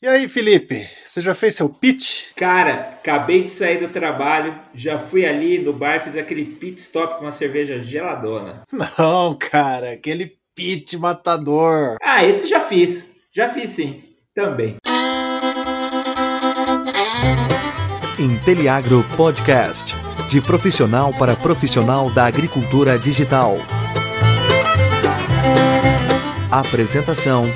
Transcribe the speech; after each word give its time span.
E 0.00 0.06
aí, 0.06 0.28
Felipe, 0.28 0.88
você 1.04 1.20
já 1.20 1.34
fez 1.34 1.56
seu 1.56 1.68
pitch? 1.68 2.32
Cara, 2.36 2.72
acabei 3.00 3.42
de 3.42 3.50
sair 3.50 3.80
do 3.80 3.88
trabalho, 3.88 4.56
já 4.72 4.96
fui 4.96 5.26
ali 5.26 5.58
no 5.58 5.72
bar, 5.72 6.00
fiz 6.00 6.16
aquele 6.16 6.44
pit 6.44 6.78
stop 6.78 7.16
com 7.16 7.22
uma 7.22 7.32
cerveja 7.32 7.80
geladona. 7.80 8.62
Não, 8.72 9.36
cara, 9.36 9.94
aquele 9.94 10.38
pitch 10.54 10.94
matador. 10.94 11.96
Ah, 12.00 12.24
esse 12.24 12.46
já 12.46 12.60
fiz. 12.60 13.16
Já 13.32 13.48
fiz 13.48 13.70
sim, 13.70 14.04
também. 14.32 14.76
Inteliagro 18.20 19.04
Podcast. 19.16 19.96
De 20.30 20.40
profissional 20.40 21.12
para 21.12 21.34
profissional 21.34 22.08
da 22.08 22.26
agricultura 22.26 22.96
digital. 22.96 23.56
Apresentação: 26.52 27.46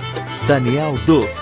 Daniel 0.48 0.98
Duft. 1.06 1.41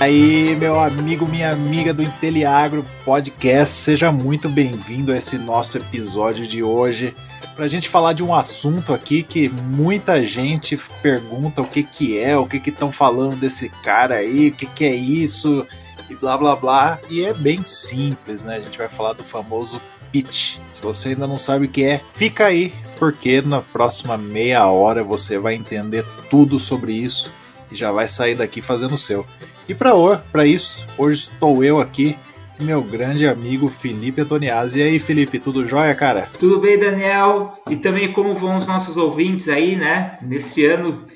Aí, 0.00 0.54
meu 0.54 0.78
amigo, 0.78 1.26
minha 1.26 1.50
amiga 1.50 1.92
do 1.92 2.04
Inteliagro 2.04 2.86
Podcast, 3.04 3.74
seja 3.74 4.12
muito 4.12 4.48
bem-vindo 4.48 5.10
a 5.10 5.16
esse 5.16 5.36
nosso 5.36 5.76
episódio 5.76 6.46
de 6.46 6.62
hoje 6.62 7.12
para 7.56 7.64
a 7.64 7.68
gente 7.68 7.88
falar 7.88 8.12
de 8.12 8.22
um 8.22 8.32
assunto 8.32 8.94
aqui 8.94 9.24
que 9.24 9.48
muita 9.48 10.22
gente 10.22 10.78
pergunta 11.02 11.62
o 11.62 11.66
que 11.66 11.82
que 11.82 12.16
é, 12.16 12.36
o 12.36 12.46
que 12.46 12.58
estão 12.70 12.92
falando 12.92 13.34
desse 13.34 13.70
cara 13.82 14.14
aí, 14.14 14.50
o 14.50 14.52
que 14.52 14.66
que 14.66 14.84
é 14.84 14.94
isso 14.94 15.66
e 16.08 16.14
blá 16.14 16.38
blá 16.38 16.54
blá. 16.54 17.00
E 17.10 17.24
é 17.24 17.34
bem 17.34 17.64
simples, 17.64 18.44
né? 18.44 18.54
A 18.54 18.60
gente 18.60 18.78
vai 18.78 18.88
falar 18.88 19.14
do 19.14 19.24
famoso 19.24 19.82
pitch. 20.12 20.58
Se 20.70 20.80
você 20.80 21.08
ainda 21.08 21.26
não 21.26 21.40
sabe 21.40 21.66
o 21.66 21.68
que 21.68 21.82
é, 21.82 22.00
fica 22.14 22.46
aí, 22.46 22.72
porque 23.00 23.42
na 23.42 23.60
próxima 23.60 24.16
meia 24.16 24.64
hora 24.68 25.02
você 25.02 25.40
vai 25.40 25.56
entender 25.56 26.06
tudo 26.30 26.60
sobre 26.60 26.92
isso 26.92 27.32
e 27.70 27.76
já 27.76 27.92
vai 27.92 28.08
sair 28.08 28.34
daqui 28.34 28.60
fazendo 28.60 28.94
o 28.94 28.98
seu. 28.98 29.26
E 29.68 29.74
para 29.74 30.46
isso, 30.46 30.86
hoje 30.96 31.22
estou 31.24 31.62
eu 31.62 31.80
aqui, 31.80 32.16
meu 32.60 32.82
grande 32.82 33.26
amigo 33.26 33.68
Felipe 33.68 34.20
Antoniazzi. 34.20 34.80
E 34.80 34.82
aí, 34.82 34.98
Felipe, 34.98 35.38
tudo 35.38 35.66
jóia, 35.66 35.94
cara? 35.94 36.28
Tudo 36.38 36.60
bem, 36.60 36.78
Daniel? 36.78 37.56
E 37.68 37.76
também 37.76 38.12
como 38.12 38.34
vão 38.34 38.56
os 38.56 38.66
nossos 38.66 38.96
ouvintes 38.96 39.48
aí, 39.48 39.76
né? 39.76 40.18
Nesse 40.22 40.64
ano 40.64 41.06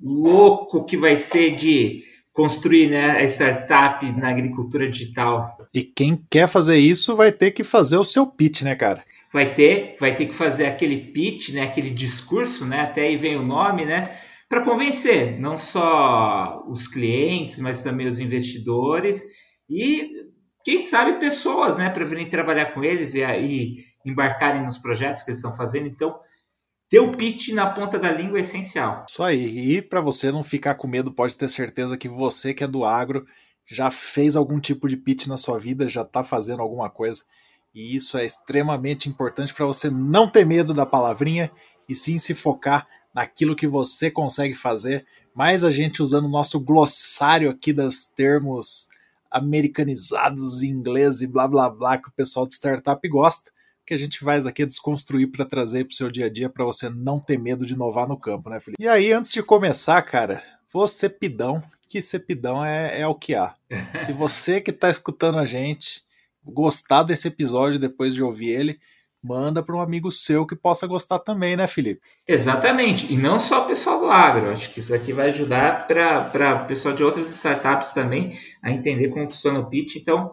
louco 0.00 0.84
que 0.84 0.96
vai 0.96 1.16
ser 1.16 1.54
de 1.54 2.02
construir 2.32 2.88
né, 2.88 3.18
a 3.18 3.24
startup 3.24 4.10
na 4.12 4.28
agricultura 4.28 4.88
digital. 4.88 5.58
E 5.74 5.82
quem 5.82 6.24
quer 6.30 6.46
fazer 6.46 6.78
isso 6.78 7.16
vai 7.16 7.32
ter 7.32 7.50
que 7.50 7.64
fazer 7.64 7.96
o 7.96 8.04
seu 8.04 8.24
pitch, 8.26 8.62
né, 8.62 8.76
cara? 8.76 9.02
Vai 9.32 9.52
ter, 9.52 9.96
vai 9.98 10.14
ter 10.14 10.26
que 10.26 10.34
fazer 10.34 10.66
aquele 10.66 10.96
pitch, 10.98 11.48
né, 11.48 11.62
aquele 11.62 11.90
discurso, 11.90 12.64
né, 12.64 12.82
até 12.82 13.02
aí 13.02 13.16
vem 13.16 13.36
o 13.36 13.44
nome, 13.44 13.84
né, 13.84 14.08
para 14.48 14.64
convencer 14.64 15.38
não 15.38 15.56
só 15.56 16.64
os 16.66 16.88
clientes, 16.88 17.58
mas 17.58 17.82
também 17.82 18.06
os 18.06 18.18
investidores 18.18 19.22
e, 19.68 20.26
quem 20.64 20.80
sabe, 20.80 21.20
pessoas, 21.20 21.78
né, 21.78 21.90
para 21.90 22.04
virem 22.04 22.28
trabalhar 22.28 22.72
com 22.72 22.82
eles 22.82 23.14
e 23.14 23.22
aí 23.22 23.84
embarcarem 24.04 24.62
nos 24.62 24.78
projetos 24.78 25.22
que 25.22 25.30
eles 25.30 25.38
estão 25.38 25.54
fazendo. 25.54 25.86
Então, 25.86 26.18
ter 26.88 27.00
o 27.00 27.14
pitch 27.14 27.50
na 27.50 27.68
ponta 27.70 27.98
da 27.98 28.10
língua 28.10 28.38
é 28.38 28.40
essencial. 28.40 29.04
Isso 29.08 29.22
aí. 29.22 29.76
E 29.76 29.82
para 29.82 30.00
você 30.00 30.32
não 30.32 30.42
ficar 30.42 30.74
com 30.76 30.88
medo, 30.88 31.12
pode 31.12 31.36
ter 31.36 31.48
certeza 31.48 31.98
que 31.98 32.08
você 32.08 32.54
que 32.54 32.64
é 32.64 32.68
do 32.68 32.84
agro 32.84 33.26
já 33.70 33.90
fez 33.90 34.34
algum 34.34 34.58
tipo 34.58 34.88
de 34.88 34.96
pitch 34.96 35.26
na 35.26 35.36
sua 35.36 35.58
vida, 35.58 35.86
já 35.86 36.00
está 36.00 36.24
fazendo 36.24 36.62
alguma 36.62 36.88
coisa. 36.88 37.22
E 37.78 37.94
isso 37.94 38.18
é 38.18 38.26
extremamente 38.26 39.08
importante 39.08 39.54
para 39.54 39.64
você 39.64 39.88
não 39.88 40.28
ter 40.28 40.44
medo 40.44 40.74
da 40.74 40.84
palavrinha 40.84 41.48
e 41.88 41.94
sim 41.94 42.18
se 42.18 42.34
focar 42.34 42.88
naquilo 43.14 43.54
que 43.54 43.68
você 43.68 44.10
consegue 44.10 44.56
fazer, 44.56 45.06
mais 45.32 45.62
a 45.62 45.70
gente 45.70 46.02
usando 46.02 46.24
o 46.24 46.28
nosso 46.30 46.58
glossário 46.58 47.48
aqui 47.48 47.72
dos 47.72 48.04
termos 48.04 48.88
americanizados 49.30 50.64
em 50.64 50.70
inglês 50.70 51.20
e 51.20 51.28
blá 51.28 51.46
blá 51.46 51.70
blá 51.70 51.98
que 51.98 52.08
o 52.08 52.12
pessoal 52.12 52.48
de 52.48 52.54
startup 52.54 53.08
gosta, 53.08 53.52
que 53.86 53.94
a 53.94 53.96
gente 53.96 54.24
vai 54.24 54.40
aqui 54.40 54.66
desconstruir 54.66 55.30
para 55.30 55.44
trazer 55.44 55.84
para 55.84 55.92
o 55.92 55.96
seu 55.96 56.10
dia 56.10 56.26
a 56.26 56.28
dia 56.28 56.50
para 56.50 56.64
você 56.64 56.88
não 56.88 57.20
ter 57.20 57.38
medo 57.38 57.64
de 57.64 57.74
inovar 57.74 58.08
no 58.08 58.18
campo, 58.18 58.50
né, 58.50 58.58
Felipe? 58.58 58.82
E 58.82 58.88
aí, 58.88 59.12
antes 59.12 59.32
de 59.32 59.40
começar, 59.40 60.02
cara, 60.02 60.42
você 60.68 61.08
pidão, 61.08 61.62
que 61.86 62.02
ser 62.02 62.18
pidão 62.18 62.64
é, 62.64 63.02
é 63.02 63.06
o 63.06 63.14
que 63.14 63.36
há. 63.36 63.54
Se 64.04 64.12
você 64.12 64.60
que 64.60 64.72
está 64.72 64.90
escutando 64.90 65.38
a 65.38 65.44
gente 65.44 66.07
gostar 66.48 67.02
desse 67.02 67.28
episódio 67.28 67.78
depois 67.78 68.14
de 68.14 68.22
ouvir 68.22 68.48
ele, 68.48 68.78
manda 69.22 69.62
para 69.62 69.76
um 69.76 69.80
amigo 69.80 70.10
seu 70.10 70.46
que 70.46 70.56
possa 70.56 70.86
gostar 70.86 71.18
também, 71.18 71.56
né, 71.56 71.66
Felipe? 71.66 72.00
Exatamente. 72.26 73.12
E 73.12 73.16
não 73.16 73.38
só 73.38 73.64
o 73.64 73.66
pessoal 73.66 74.00
do 74.00 74.10
agro. 74.10 74.50
Acho 74.50 74.72
que 74.72 74.80
isso 74.80 74.94
aqui 74.94 75.12
vai 75.12 75.28
ajudar 75.28 75.86
para 75.86 76.62
o 76.64 76.66
pessoal 76.66 76.94
de 76.94 77.04
outras 77.04 77.28
startups 77.30 77.90
também 77.90 78.34
a 78.62 78.70
entender 78.70 79.08
como 79.08 79.28
funciona 79.28 79.58
o 79.58 79.66
pitch. 79.66 79.96
Então, 79.96 80.32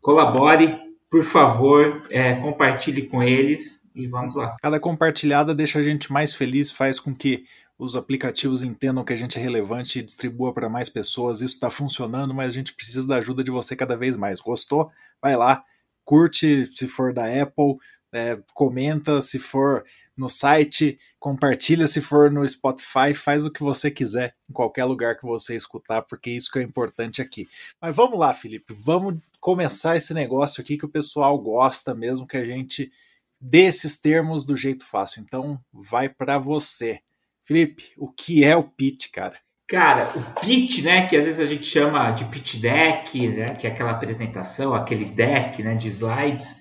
colabore, 0.00 0.78
por 1.10 1.24
favor, 1.24 2.06
é, 2.10 2.34
compartilhe 2.34 3.02
com 3.02 3.22
eles 3.22 3.90
e 3.94 4.06
vamos 4.06 4.36
lá. 4.36 4.56
Cada 4.62 4.78
compartilhada 4.78 5.54
deixa 5.54 5.78
a 5.78 5.82
gente 5.82 6.12
mais 6.12 6.34
feliz, 6.34 6.70
faz 6.70 7.00
com 7.00 7.14
que 7.14 7.44
os 7.80 7.96
aplicativos 7.96 8.62
entendam 8.62 9.02
que 9.02 9.12
a 9.12 9.16
gente 9.16 9.38
é 9.38 9.40
relevante 9.42 9.98
e 9.98 10.02
distribua 10.02 10.52
para 10.52 10.68
mais 10.68 10.90
pessoas. 10.90 11.40
Isso 11.40 11.54
está 11.54 11.70
funcionando, 11.70 12.34
mas 12.34 12.48
a 12.48 12.52
gente 12.52 12.74
precisa 12.74 13.08
da 13.08 13.16
ajuda 13.16 13.42
de 13.42 13.50
você 13.50 13.74
cada 13.74 13.96
vez 13.96 14.18
mais. 14.18 14.38
Gostou? 14.38 14.92
Vai 15.20 15.34
lá, 15.34 15.64
curte 16.04 16.66
se 16.66 16.86
for 16.86 17.14
da 17.14 17.24
Apple, 17.24 17.78
é, 18.12 18.38
comenta 18.52 19.22
se 19.22 19.38
for 19.38 19.82
no 20.14 20.28
site, 20.28 20.98
compartilha 21.18 21.88
se 21.88 22.02
for 22.02 22.30
no 22.30 22.46
Spotify, 22.46 23.14
faz 23.14 23.46
o 23.46 23.50
que 23.50 23.62
você 23.62 23.90
quiser 23.90 24.36
em 24.48 24.52
qualquer 24.52 24.84
lugar 24.84 25.16
que 25.16 25.24
você 25.24 25.56
escutar, 25.56 26.02
porque 26.02 26.30
isso 26.30 26.52
que 26.52 26.58
é 26.58 26.62
importante 26.62 27.22
aqui. 27.22 27.48
Mas 27.80 27.96
vamos 27.96 28.18
lá, 28.18 28.34
Felipe, 28.34 28.74
vamos 28.74 29.18
começar 29.40 29.96
esse 29.96 30.12
negócio 30.12 30.60
aqui 30.60 30.76
que 30.76 30.84
o 30.84 30.90
pessoal 30.90 31.38
gosta 31.38 31.94
mesmo 31.94 32.26
que 32.26 32.36
a 32.36 32.44
gente 32.44 32.92
dê 33.40 33.60
esses 33.60 33.96
termos 33.96 34.44
do 34.44 34.54
jeito 34.54 34.84
fácil. 34.84 35.22
Então, 35.22 35.58
vai 35.72 36.10
para 36.10 36.38
você. 36.38 37.00
Felipe, 37.50 37.92
o 37.98 38.06
que 38.06 38.44
é 38.44 38.54
o 38.54 38.62
pitch, 38.62 39.10
cara? 39.12 39.36
Cara, 39.66 40.08
o 40.14 40.40
pitch, 40.40 40.84
né, 40.84 41.08
que 41.08 41.16
às 41.16 41.24
vezes 41.24 41.40
a 41.40 41.46
gente 41.46 41.66
chama 41.66 42.12
de 42.12 42.24
pitch 42.26 42.60
deck, 42.60 43.28
né, 43.28 43.56
que 43.56 43.66
é 43.66 43.70
aquela 43.70 43.90
apresentação, 43.90 44.72
aquele 44.72 45.04
deck, 45.04 45.60
né, 45.60 45.74
de 45.74 45.88
slides, 45.88 46.58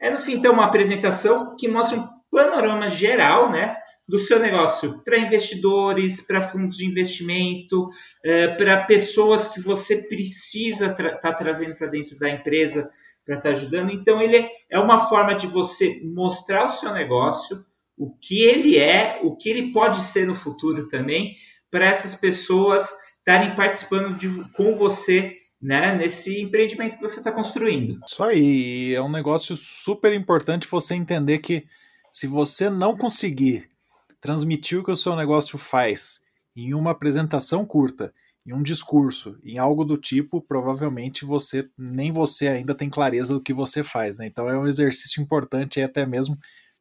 é, 0.00 0.10
no 0.10 0.18
fim, 0.18 0.36
então, 0.36 0.54
uma 0.54 0.64
apresentação 0.64 1.54
que 1.58 1.68
mostra 1.68 1.98
um 1.98 2.08
panorama 2.30 2.88
geral 2.88 3.52
né, 3.52 3.76
do 4.08 4.18
seu 4.18 4.38
negócio 4.38 5.04
para 5.04 5.18
investidores, 5.18 6.22
para 6.22 6.48
fundos 6.48 6.78
de 6.78 6.86
investimento, 6.86 7.90
é, 8.24 8.48
para 8.48 8.86
pessoas 8.86 9.46
que 9.46 9.60
você 9.60 10.04
precisa 10.08 10.86
estar 10.86 11.18
tá 11.18 11.34
trazendo 11.34 11.76
para 11.76 11.88
dentro 11.88 12.18
da 12.18 12.30
empresa 12.30 12.90
para 13.26 13.36
estar 13.36 13.50
tá 13.50 13.54
ajudando. 13.54 13.90
Então, 13.90 14.22
ele 14.22 14.48
é 14.70 14.78
uma 14.78 15.06
forma 15.06 15.34
de 15.34 15.46
você 15.46 16.00
mostrar 16.02 16.64
o 16.64 16.70
seu 16.70 16.94
negócio, 16.94 17.62
o 18.00 18.10
que 18.18 18.40
ele 18.40 18.78
é, 18.78 19.20
o 19.22 19.36
que 19.36 19.50
ele 19.50 19.72
pode 19.72 20.00
ser 20.00 20.26
no 20.26 20.34
futuro 20.34 20.88
também, 20.88 21.36
para 21.70 21.86
essas 21.86 22.14
pessoas 22.14 22.88
estarem 23.18 23.54
participando 23.54 24.16
de, 24.16 24.42
com 24.54 24.74
você 24.74 25.36
né, 25.60 25.94
nesse 25.94 26.40
empreendimento 26.40 26.96
que 26.96 27.02
você 27.02 27.18
está 27.18 27.30
construindo. 27.30 28.00
Isso 28.06 28.24
aí, 28.24 28.94
é 28.94 29.02
um 29.02 29.10
negócio 29.10 29.54
super 29.54 30.14
importante 30.14 30.66
você 30.66 30.94
entender 30.94 31.40
que 31.40 31.66
se 32.10 32.26
você 32.26 32.70
não 32.70 32.96
conseguir 32.96 33.68
transmitir 34.18 34.78
o 34.78 34.84
que 34.84 34.90
o 34.90 34.96
seu 34.96 35.14
negócio 35.14 35.58
faz 35.58 36.22
em 36.56 36.72
uma 36.72 36.92
apresentação 36.92 37.66
curta, 37.66 38.14
em 38.46 38.54
um 38.54 38.62
discurso, 38.62 39.38
em 39.44 39.58
algo 39.58 39.84
do 39.84 39.98
tipo, 39.98 40.40
provavelmente 40.40 41.26
você 41.26 41.68
nem 41.76 42.10
você 42.10 42.48
ainda 42.48 42.74
tem 42.74 42.88
clareza 42.88 43.34
do 43.34 43.42
que 43.42 43.52
você 43.52 43.84
faz, 43.84 44.18
né? 44.18 44.26
Então 44.26 44.48
é 44.48 44.58
um 44.58 44.66
exercício 44.66 45.22
importante 45.22 45.82
até 45.82 46.06
mesmo 46.06 46.38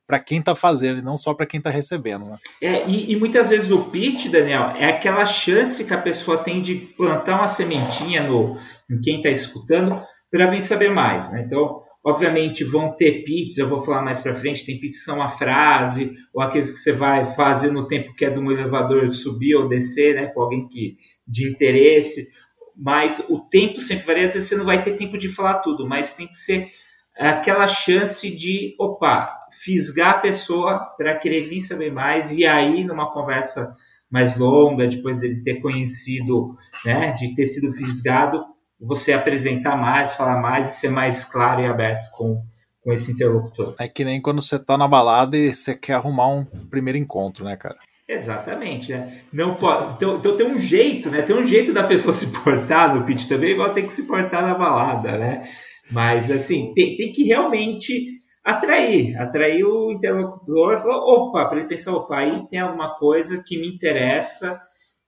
para 0.09 0.19
quem 0.19 0.39
está 0.39 0.55
fazendo 0.55 0.97
e 0.97 1.03
não 1.03 1.15
só 1.15 1.35
para 1.35 1.45
quem 1.45 1.59
está 1.59 1.69
recebendo. 1.69 2.25
Né? 2.25 2.39
É, 2.63 2.89
e, 2.89 3.11
e, 3.11 3.15
muitas 3.15 3.51
vezes 3.51 3.69
o 3.69 3.91
pitch, 3.91 4.25
Daniel, 4.31 4.73
é 4.75 4.87
aquela 4.87 5.23
chance 5.23 5.85
que 5.85 5.93
a 5.93 6.01
pessoa 6.01 6.39
tem 6.39 6.63
de 6.63 6.73
plantar 6.73 7.35
uma 7.35 7.47
sementinha 7.47 8.23
no, 8.23 8.57
em 8.89 8.99
quem 8.99 9.17
está 9.17 9.29
escutando 9.29 10.01
para 10.31 10.49
vir 10.49 10.61
saber 10.61 10.89
mais. 10.89 11.31
Né? 11.31 11.43
Então, 11.45 11.83
obviamente, 12.03 12.63
vão 12.63 12.91
ter 12.91 13.23
pitches, 13.23 13.59
eu 13.59 13.67
vou 13.67 13.81
falar 13.81 14.01
mais 14.01 14.19
para 14.19 14.33
frente, 14.33 14.65
tem 14.65 14.79
pitches 14.79 14.97
que 14.97 15.05
são 15.05 15.17
uma 15.17 15.29
frase, 15.29 16.11
ou 16.33 16.41
aqueles 16.41 16.71
que 16.71 16.79
você 16.79 16.91
vai 16.91 17.35
fazer 17.35 17.71
no 17.71 17.85
tempo 17.85 18.15
que 18.15 18.25
é 18.25 18.31
de 18.31 18.39
um 18.39 18.51
elevador 18.51 19.09
subir 19.09 19.53
ou 19.57 19.69
descer, 19.69 20.15
né, 20.15 20.25
com 20.25 20.41
alguém 20.41 20.67
que, 20.67 20.97
de 21.27 21.47
interesse, 21.47 22.29
mas 22.75 23.23
o 23.29 23.41
tempo 23.41 23.79
sempre 23.79 24.07
varia, 24.07 24.25
às 24.25 24.33
vezes 24.33 24.49
você 24.49 24.55
não 24.55 24.65
vai 24.65 24.81
ter 24.81 24.97
tempo 24.97 25.19
de 25.19 25.29
falar 25.29 25.59
tudo, 25.59 25.87
mas 25.87 26.15
tem 26.15 26.27
que 26.27 26.37
ser 26.37 26.71
aquela 27.15 27.67
chance 27.67 28.27
de, 28.35 28.73
opa, 28.79 29.38
fisgar 29.63 30.15
a 30.15 30.19
pessoa 30.19 30.79
para 30.97 31.17
querer 31.17 31.47
vir 31.47 31.61
saber 31.61 31.91
mais 31.91 32.31
e 32.31 32.45
aí 32.45 32.83
numa 32.83 33.11
conversa 33.11 33.75
mais 34.09 34.37
longa, 34.37 34.87
depois 34.87 35.19
dele 35.19 35.43
ter 35.43 35.61
conhecido, 35.61 36.55
né, 36.83 37.11
de 37.11 37.35
ter 37.35 37.45
sido 37.45 37.71
fisgado, 37.71 38.43
você 38.79 39.13
apresentar 39.13 39.75
mais, 39.75 40.13
falar 40.13 40.41
mais 40.41 40.69
e 40.69 40.79
ser 40.79 40.89
mais 40.89 41.25
claro 41.25 41.61
e 41.61 41.65
aberto 41.65 42.09
com, 42.11 42.41
com 42.81 42.93
esse 42.93 43.11
interlocutor. 43.11 43.75
É 43.77 43.87
que 43.87 44.03
nem 44.03 44.21
quando 44.21 44.41
você 44.41 44.57
tá 44.57 44.77
na 44.77 44.87
balada 44.87 45.37
e 45.37 45.53
você 45.53 45.75
quer 45.75 45.93
arrumar 45.93 46.29
um 46.29 46.45
primeiro 46.45 46.97
encontro, 46.97 47.45
né, 47.45 47.55
cara? 47.55 47.77
Exatamente, 48.07 48.91
né? 48.91 49.21
Não 49.31 49.53
pode, 49.53 49.93
então, 49.93 50.17
então, 50.17 50.35
tem 50.35 50.47
um 50.47 50.57
jeito, 50.57 51.11
né? 51.11 51.21
Tem 51.21 51.35
um 51.35 51.45
jeito 51.45 51.71
da 51.71 51.83
pessoa 51.83 52.11
se 52.15 52.31
portar 52.31 52.95
no 52.95 53.05
pitch 53.05 53.27
também, 53.27 53.51
igual 53.51 53.73
tem 53.73 53.85
que 53.85 53.93
se 53.93 54.03
portar 54.07 54.41
na 54.41 54.55
balada, 54.55 55.15
né? 55.17 55.43
Mas 55.91 56.31
assim, 56.31 56.73
tem, 56.73 56.95
tem 56.95 57.11
que 57.11 57.23
realmente 57.23 58.18
atrair, 58.43 59.17
atrair 59.17 59.63
o 59.63 59.91
interlocutor 59.91 60.73
e 60.73 60.79
falar, 60.79 60.97
opa, 60.97 61.45
para 61.45 61.59
ele 61.59 61.67
pensar, 61.67 61.93
opa, 61.93 62.17
aí 62.17 62.47
tem 62.47 62.59
alguma 62.59 62.95
coisa 62.95 63.43
que 63.45 63.59
me 63.59 63.67
interessa 63.67 64.61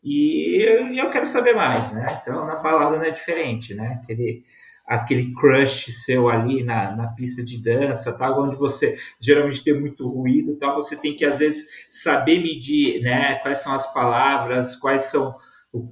e 0.03 0.65
eu 0.97 1.09
quero 1.11 1.27
saber 1.27 1.53
mais, 1.53 1.91
né? 1.91 2.19
Então 2.21 2.45
na 2.45 2.55
balada 2.55 2.97
não 2.97 3.05
é 3.05 3.11
diferente, 3.11 3.75
né? 3.75 3.99
Aquele, 4.01 4.43
aquele 4.87 5.31
crush 5.33 5.91
seu 5.91 6.27
ali 6.27 6.63
na, 6.63 6.95
na 6.95 7.07
pista 7.09 7.43
de 7.43 7.61
dança, 7.61 8.17
tá? 8.17 8.35
onde 8.37 8.55
você 8.55 8.97
geralmente 9.19 9.63
tem 9.63 9.79
muito 9.79 10.09
ruído, 10.09 10.57
tá? 10.57 10.73
você 10.73 10.95
tem 10.95 11.15
que 11.15 11.23
às 11.23 11.37
vezes 11.37 11.87
saber 11.89 12.41
medir 12.41 13.01
né? 13.01 13.35
quais 13.35 13.59
são 13.59 13.73
as 13.73 13.93
palavras, 13.93 14.75
quais 14.75 15.03
são 15.03 15.35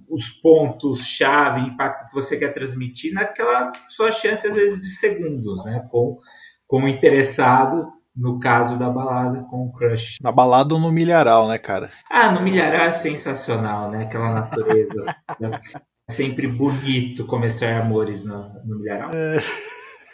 os 0.10 0.30
pontos 0.30 1.06
chave, 1.06 1.62
impacto 1.62 2.10
que 2.10 2.14
você 2.14 2.38
quer 2.38 2.52
transmitir 2.54 3.14
naquela 3.14 3.72
sua 3.88 4.12
chance 4.12 4.46
às 4.46 4.56
vezes 4.56 4.82
de 4.82 4.90
segundos, 4.90 5.64
né? 5.64 5.88
Com, 5.90 6.20
com 6.70 6.84
o 6.84 6.88
interessado 6.88 7.92
no 8.16 8.40
caso 8.40 8.78
da 8.78 8.90
balada 8.90 9.42
com 9.50 9.66
o 9.66 9.72
crush. 9.72 10.18
Na 10.22 10.32
balada 10.32 10.76
ou 10.76 10.80
no 10.80 10.92
milharal, 10.92 11.48
né, 11.48 11.58
cara? 11.58 11.90
Ah, 12.10 12.32
no 12.32 12.42
milharal 12.42 12.86
é 12.86 12.92
sensacional, 12.92 13.90
né? 13.90 14.04
Aquela 14.04 14.34
natureza. 14.34 15.04
né? 15.40 15.60
Sempre 16.10 16.48
bonito 16.48 17.26
começar 17.26 17.82
amores 17.82 18.24
no, 18.24 18.50
no 18.66 18.80
milharal. 18.80 19.10
É... 19.14 19.40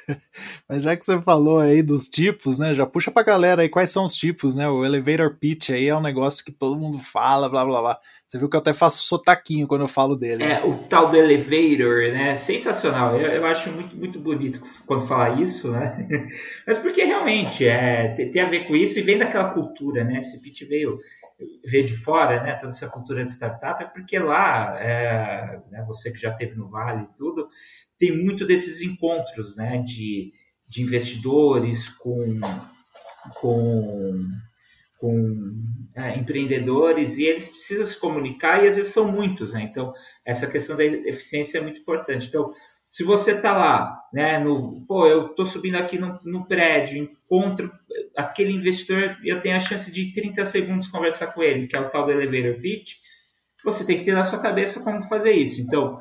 Mas 0.68 0.84
já 0.84 0.96
que 0.96 1.06
você 1.06 1.22
falou 1.22 1.60
aí 1.60 1.82
dos 1.82 2.08
tipos, 2.08 2.60
né? 2.60 2.74
Já 2.74 2.86
puxa 2.86 3.12
pra 3.12 3.24
galera 3.24 3.62
aí 3.62 3.70
quais 3.70 3.92
são 3.92 4.06
os 4.06 4.16
tipos, 4.16 4.56
né? 4.56 4.68
O 4.68 4.86
elevator 4.86 5.38
pitch 5.38 5.70
aí 5.70 5.88
é 5.88 5.96
um 5.96 6.02
negócio 6.02 6.44
que 6.44 6.52
todo 6.52 6.80
mundo 6.80 7.00
fala, 7.00 7.50
blá 7.50 7.66
blá 7.66 7.82
blá. 7.82 8.00
Você 8.28 8.40
viu 8.40 8.50
que 8.50 8.56
eu 8.56 8.60
até 8.60 8.74
faço 8.74 9.04
sotaquinho 9.04 9.68
quando 9.68 9.82
eu 9.82 9.88
falo 9.88 10.16
dele. 10.16 10.44
É, 10.44 10.64
o 10.66 10.76
tal 10.76 11.10
do 11.10 11.16
elevator, 11.16 12.12
né? 12.12 12.36
Sensacional. 12.38 13.16
Eu, 13.18 13.32
eu 13.32 13.46
acho 13.46 13.72
muito, 13.72 13.96
muito 13.96 14.20
bonito 14.20 14.62
quando 14.86 15.06
fala 15.06 15.42
isso, 15.42 15.72
né? 15.72 16.08
Mas 16.66 16.78
porque 16.78 17.04
realmente 17.04 17.68
é, 17.68 18.10
tem, 18.16 18.32
tem, 18.32 18.42
a 18.42 18.50
ver 18.50 18.68
com 18.68 18.76
isso 18.76 19.00
e 19.00 19.04
vem 19.04 19.18
daquela 19.18 19.52
cultura, 19.52 20.04
né? 20.04 20.18
Esse 20.18 20.42
pitch 20.42 20.68
veio, 20.68 20.98
veio 21.66 21.86
de 21.86 21.96
fora, 21.96 22.42
né? 22.42 22.54
Toda 22.56 22.70
essa 22.70 22.90
cultura 22.90 23.24
de 23.24 23.30
startup, 23.30 23.84
é 23.84 23.88
porque 23.88 24.18
lá, 24.18 24.76
é, 24.80 25.60
né? 25.72 25.86
você 25.88 26.12
que 26.12 26.20
já 26.20 26.32
teve 26.32 26.56
no 26.56 26.68
Vale 26.70 27.04
e 27.04 27.18
tudo, 27.18 27.48
tem 27.98 28.16
muito 28.24 28.46
desses 28.46 28.82
encontros 28.82 29.56
né, 29.56 29.82
de, 29.86 30.32
de 30.68 30.82
investidores 30.82 31.90
com, 31.90 32.40
com, 33.36 34.24
com 34.98 35.54
é, 35.96 36.18
empreendedores 36.18 37.18
e 37.18 37.26
eles 37.26 37.50
precisam 37.50 37.86
se 37.86 38.00
comunicar 38.00 38.64
e 38.64 38.68
às 38.68 38.76
vezes 38.76 38.92
são 38.92 39.12
muitos. 39.12 39.54
Né? 39.54 39.64
Então, 39.64 39.94
essa 40.26 40.48
questão 40.48 40.76
da 40.76 40.84
eficiência 40.84 41.60
é 41.60 41.62
muito 41.62 41.80
importante. 41.80 42.28
Então, 42.28 42.54
se 42.88 43.04
você 43.04 43.32
está 43.32 43.52
lá, 43.52 44.00
né, 44.14 44.40
no, 44.40 44.86
pô, 44.88 45.06
eu 45.08 45.28
estou 45.28 45.46
subindo 45.46 45.76
aqui 45.76 45.98
no, 45.98 46.20
no, 46.24 46.46
prédio, 46.46 46.98
encontro 46.98 47.72
aquele 48.16 48.52
investidor, 48.52 49.18
eu 49.24 49.42
tenho 49.42 49.56
a 49.56 49.60
chance 49.60 49.92
de 49.92 50.14
30 50.14 50.46
segundos 50.46 50.88
conversar 50.88 51.28
com 51.28 51.44
ele, 51.44 51.68
que 51.68 51.76
é 51.76 51.80
o 51.80 51.90
tal 51.90 52.06
do 52.06 52.12
elevator 52.12 52.62
pitch, 52.62 52.94
você 53.64 53.86
tem 53.86 53.98
que 53.98 54.06
ter 54.06 54.14
na 54.14 54.24
sua 54.24 54.40
cabeça 54.40 54.82
como 54.82 55.02
fazer 55.04 55.32
isso. 55.32 55.62
Então, 55.62 56.00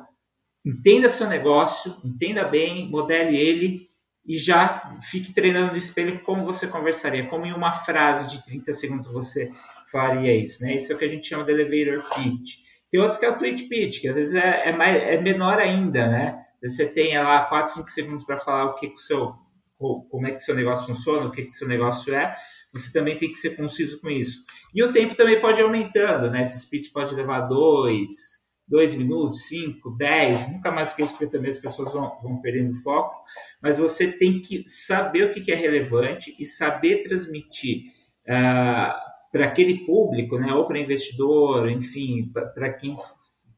entenda 0.65 1.07
seu 1.09 1.27
negócio, 1.27 1.95
entenda 2.03 2.43
bem, 2.43 2.89
modele 2.89 3.37
ele 3.37 3.87
e 4.27 4.37
já 4.37 4.95
fique 5.11 5.33
treinando 5.33 5.71
no 5.71 5.77
espelho 5.77 6.19
como 6.21 6.43
você 6.43 6.67
conversaria, 6.67 7.27
como 7.27 7.45
em 7.45 7.53
uma 7.53 7.71
frase 7.71 8.35
de 8.35 8.43
30 8.43 8.73
segundos 8.73 9.07
você 9.07 9.51
faria 9.91 10.35
isso, 10.35 10.63
né? 10.63 10.75
Isso 10.75 10.91
é 10.91 10.95
o 10.95 10.97
que 10.97 11.05
a 11.05 11.09
gente 11.09 11.27
chama 11.27 11.43
de 11.43 11.51
elevator 11.51 12.03
pitch. 12.15 12.55
Tem 12.89 12.99
outro 12.99 13.19
que 13.19 13.25
é 13.25 13.29
o 13.29 13.37
tweet 13.37 13.63
pitch, 13.67 14.01
que 14.01 14.07
às 14.07 14.15
vezes 14.15 14.33
é, 14.33 14.69
é, 14.69 14.75
mais, 14.75 15.01
é 15.01 15.21
menor 15.21 15.59
ainda, 15.59 16.07
né? 16.07 16.43
Você 16.61 16.87
tem 16.87 17.17
lá 17.17 17.45
4, 17.45 17.73
5 17.73 17.89
segundos 17.89 18.25
para 18.25 18.37
falar 18.37 18.65
o 18.65 18.75
que, 18.75 18.87
que 18.87 18.95
o 18.95 18.97
seu, 18.97 19.35
como 19.77 20.27
é 20.27 20.31
que 20.31 20.39
seu 20.39 20.55
negócio 20.55 20.87
funciona, 20.87 21.27
o 21.27 21.31
que, 21.31 21.43
que 21.43 21.51
seu 21.51 21.67
negócio 21.67 22.13
é, 22.13 22.35
você 22.73 22.91
também 22.91 23.15
tem 23.17 23.29
que 23.29 23.37
ser 23.37 23.55
conciso 23.55 24.01
com 24.01 24.09
isso. 24.09 24.41
E 24.73 24.83
o 24.83 24.91
tempo 24.91 25.15
também 25.15 25.39
pode 25.39 25.59
ir 25.59 25.63
aumentando, 25.63 26.31
né? 26.31 26.41
Esse 26.43 26.67
pitch 26.69 26.91
pode 26.91 27.13
levar 27.13 27.41
dois, 27.41 28.34
dois 28.67 28.95
minutos, 28.95 29.47
cinco, 29.47 29.91
dez, 29.91 30.51
nunca 30.51 30.71
mais 30.71 30.93
que 30.93 31.03
isso, 31.03 31.11
porque 31.13 31.27
também 31.27 31.51
as 31.51 31.59
pessoas 31.59 31.93
vão, 31.93 32.17
vão 32.21 32.41
perdendo 32.41 32.81
foco, 32.81 33.23
mas 33.61 33.77
você 33.77 34.11
tem 34.11 34.41
que 34.41 34.67
saber 34.67 35.25
o 35.25 35.31
que, 35.31 35.51
é 35.51 35.55
relevante 35.55 36.35
e 36.39 36.45
saber 36.45 37.03
transmitir 37.03 37.83
uh, 38.27 38.93
para 39.31 39.45
aquele 39.45 39.85
público, 39.85 40.39
né, 40.39 40.51
ou 40.53 40.65
para 40.65 40.79
investidor, 40.79 41.69
enfim, 41.69 42.31
para 42.53 42.73
quem 42.73 42.95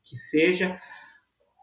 que 0.03 0.15
seja, 0.15 0.79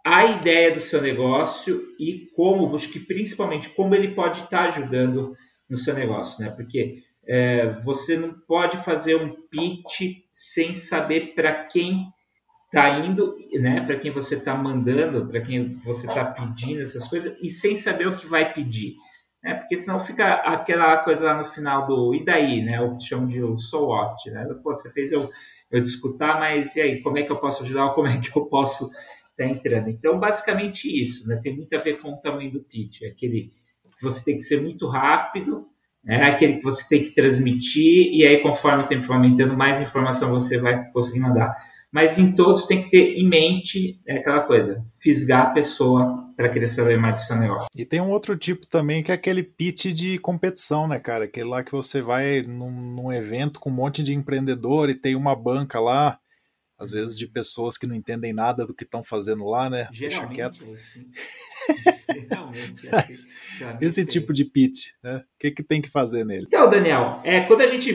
a 0.05 0.27
ideia 0.27 0.73
do 0.73 0.81
seu 0.81 1.01
negócio 1.01 1.83
e 1.99 2.31
como, 2.37 2.71
principalmente 3.07 3.71
como 3.71 3.95
ele 3.95 4.15
pode 4.15 4.43
estar 4.43 4.69
ajudando 4.69 5.35
no 5.69 5.79
seu 5.79 5.95
negócio, 5.95 6.45
né? 6.45 6.51
Porque 6.51 7.03
é, 7.27 7.71
você 7.81 8.17
não 8.17 8.35
pode 8.47 8.77
fazer 8.85 9.17
um 9.17 9.31
pitch 9.49 10.27
sem 10.31 10.75
saber 10.75 11.35
para 11.35 11.65
quem 11.65 12.07
está 12.75 12.99
indo, 12.99 13.37
né, 13.61 13.81
para 13.87 13.97
quem 13.97 14.11
você 14.11 14.35
está 14.35 14.53
mandando, 14.57 15.27
para 15.29 15.41
quem 15.41 15.77
você 15.77 16.09
está 16.09 16.25
pedindo 16.25 16.83
essas 16.83 17.07
coisas, 17.07 17.37
e 17.41 17.49
sem 17.49 17.77
saber 17.77 18.09
o 18.09 18.17
que 18.17 18.27
vai 18.27 18.53
pedir. 18.53 18.97
Né? 19.43 19.55
Porque 19.55 19.77
senão 19.77 20.01
fica 20.01 20.35
aquela 20.35 20.97
coisa 20.99 21.27
lá 21.27 21.39
no 21.39 21.45
final 21.45 21.87
do 21.87 22.15
e 22.15 22.25
daí, 22.25 22.63
né? 22.63 22.81
O 22.81 22.97
que 22.97 23.05
chamam 23.05 23.29
de 23.29 23.43
o 23.43 23.57
so 23.59 23.87
what, 23.87 24.29
né? 24.31 24.45
Pô, 24.63 24.75
você 24.75 24.91
fez 24.91 25.13
eu, 25.13 25.31
eu 25.71 25.81
discutir, 25.81 26.19
mas 26.19 26.75
e 26.75 26.81
aí, 26.81 27.03
como 27.03 27.19
é 27.19 27.23
que 27.23 27.31
eu 27.31 27.37
posso 27.37 27.63
ajudar 27.63 27.87
ou 27.87 27.95
como 27.95 28.09
é 28.09 28.19
que 28.19 28.37
eu 28.37 28.47
posso 28.47 28.87
estar 28.87 28.97
tá 29.37 29.45
entrando? 29.45 29.89
Então, 29.89 30.19
basicamente 30.19 30.89
isso, 30.89 31.29
né? 31.29 31.39
Tem 31.43 31.55
muito 31.55 31.73
a 31.77 31.79
ver 31.79 32.01
com 32.01 32.13
o 32.13 32.17
tamanho 32.17 32.51
do 32.51 32.61
pitch, 32.65 33.03
é 33.03 33.09
aquele 33.09 33.53
que 33.97 34.03
você 34.03 34.25
tem 34.25 34.37
que 34.37 34.43
ser 34.43 34.61
muito 34.61 34.89
rápido, 34.89 35.69
é 36.07 36.25
aquele 36.25 36.57
que 36.57 36.65
você 36.65 36.89
tem 36.89 37.03
que 37.03 37.15
transmitir, 37.15 38.13
e 38.13 38.27
aí, 38.27 38.39
conforme 38.39 38.83
o 38.83 38.87
tempo 38.87 39.07
vai 39.07 39.19
aumentando, 39.19 39.57
mais 39.57 39.81
informação 39.81 40.31
você 40.31 40.59
vai 40.59 40.91
conseguir 40.91 41.21
mandar 41.21 41.55
mas 41.95 42.19
em 42.19 42.35
todos 42.35 42.67
tem 42.67 42.83
que 42.83 42.91
ter 42.91 43.17
em 43.17 43.29
mente 43.29 44.01
é 44.05 44.19
aquela 44.19 44.41
coisa, 44.41 44.85
fisgar 45.01 45.47
a 45.47 45.51
pessoa 45.51 46.25
para 46.37 46.49
querer 46.49 46.67
saber 46.67 46.99
mais 46.99 47.21
do 47.21 47.25
seu 47.25 47.37
negócio. 47.37 47.69
E 47.77 47.85
tem 47.85 48.01
um 48.01 48.11
outro 48.11 48.37
tipo 48.37 48.67
também 48.67 49.01
que 49.01 49.13
é 49.13 49.15
aquele 49.15 49.45
pitch 49.45 49.87
de 49.93 50.19
competição, 50.19 50.89
né, 50.89 50.99
cara? 50.99 51.27
Aquele 51.27 51.49
lá 51.49 51.63
que 51.63 51.71
você 51.71 52.03
vai 52.03 52.43
num, 52.43 52.73
num 52.73 53.13
evento 53.13 53.61
com 53.61 53.71
um 53.71 53.75
monte 53.75 54.03
de 54.03 54.13
empreendedor 54.13 54.91
e 54.91 54.95
tem 54.97 55.15
uma 55.15 55.37
banca 55.37 55.79
lá, 55.79 56.19
às 56.85 56.91
vezes 56.91 57.17
de 57.17 57.27
pessoas 57.27 57.77
que 57.77 57.87
não 57.87 57.95
entendem 57.95 58.33
nada 58.33 58.65
do 58.67 58.75
que 58.75 58.85
estão 58.85 59.03
fazendo 59.03 59.45
lá, 59.45 59.69
né? 59.69 59.89
Geralmente, 59.91 60.37
Deixa 60.37 60.55
quieto. 60.55 60.65
É 63.81 63.85
esse 63.85 64.05
tipo 64.05 64.33
de 64.33 64.45
pitch, 64.45 64.91
né? 65.03 65.17
O 65.17 65.39
que, 65.39 65.51
que 65.51 65.63
tem 65.63 65.83
que 65.83 65.91
fazer 65.91 66.25
nele? 66.25 66.45
Então, 66.47 66.69
Daniel, 66.69 67.21
é, 67.25 67.41
quando 67.41 67.63
a 67.63 67.67
gente 67.67 67.93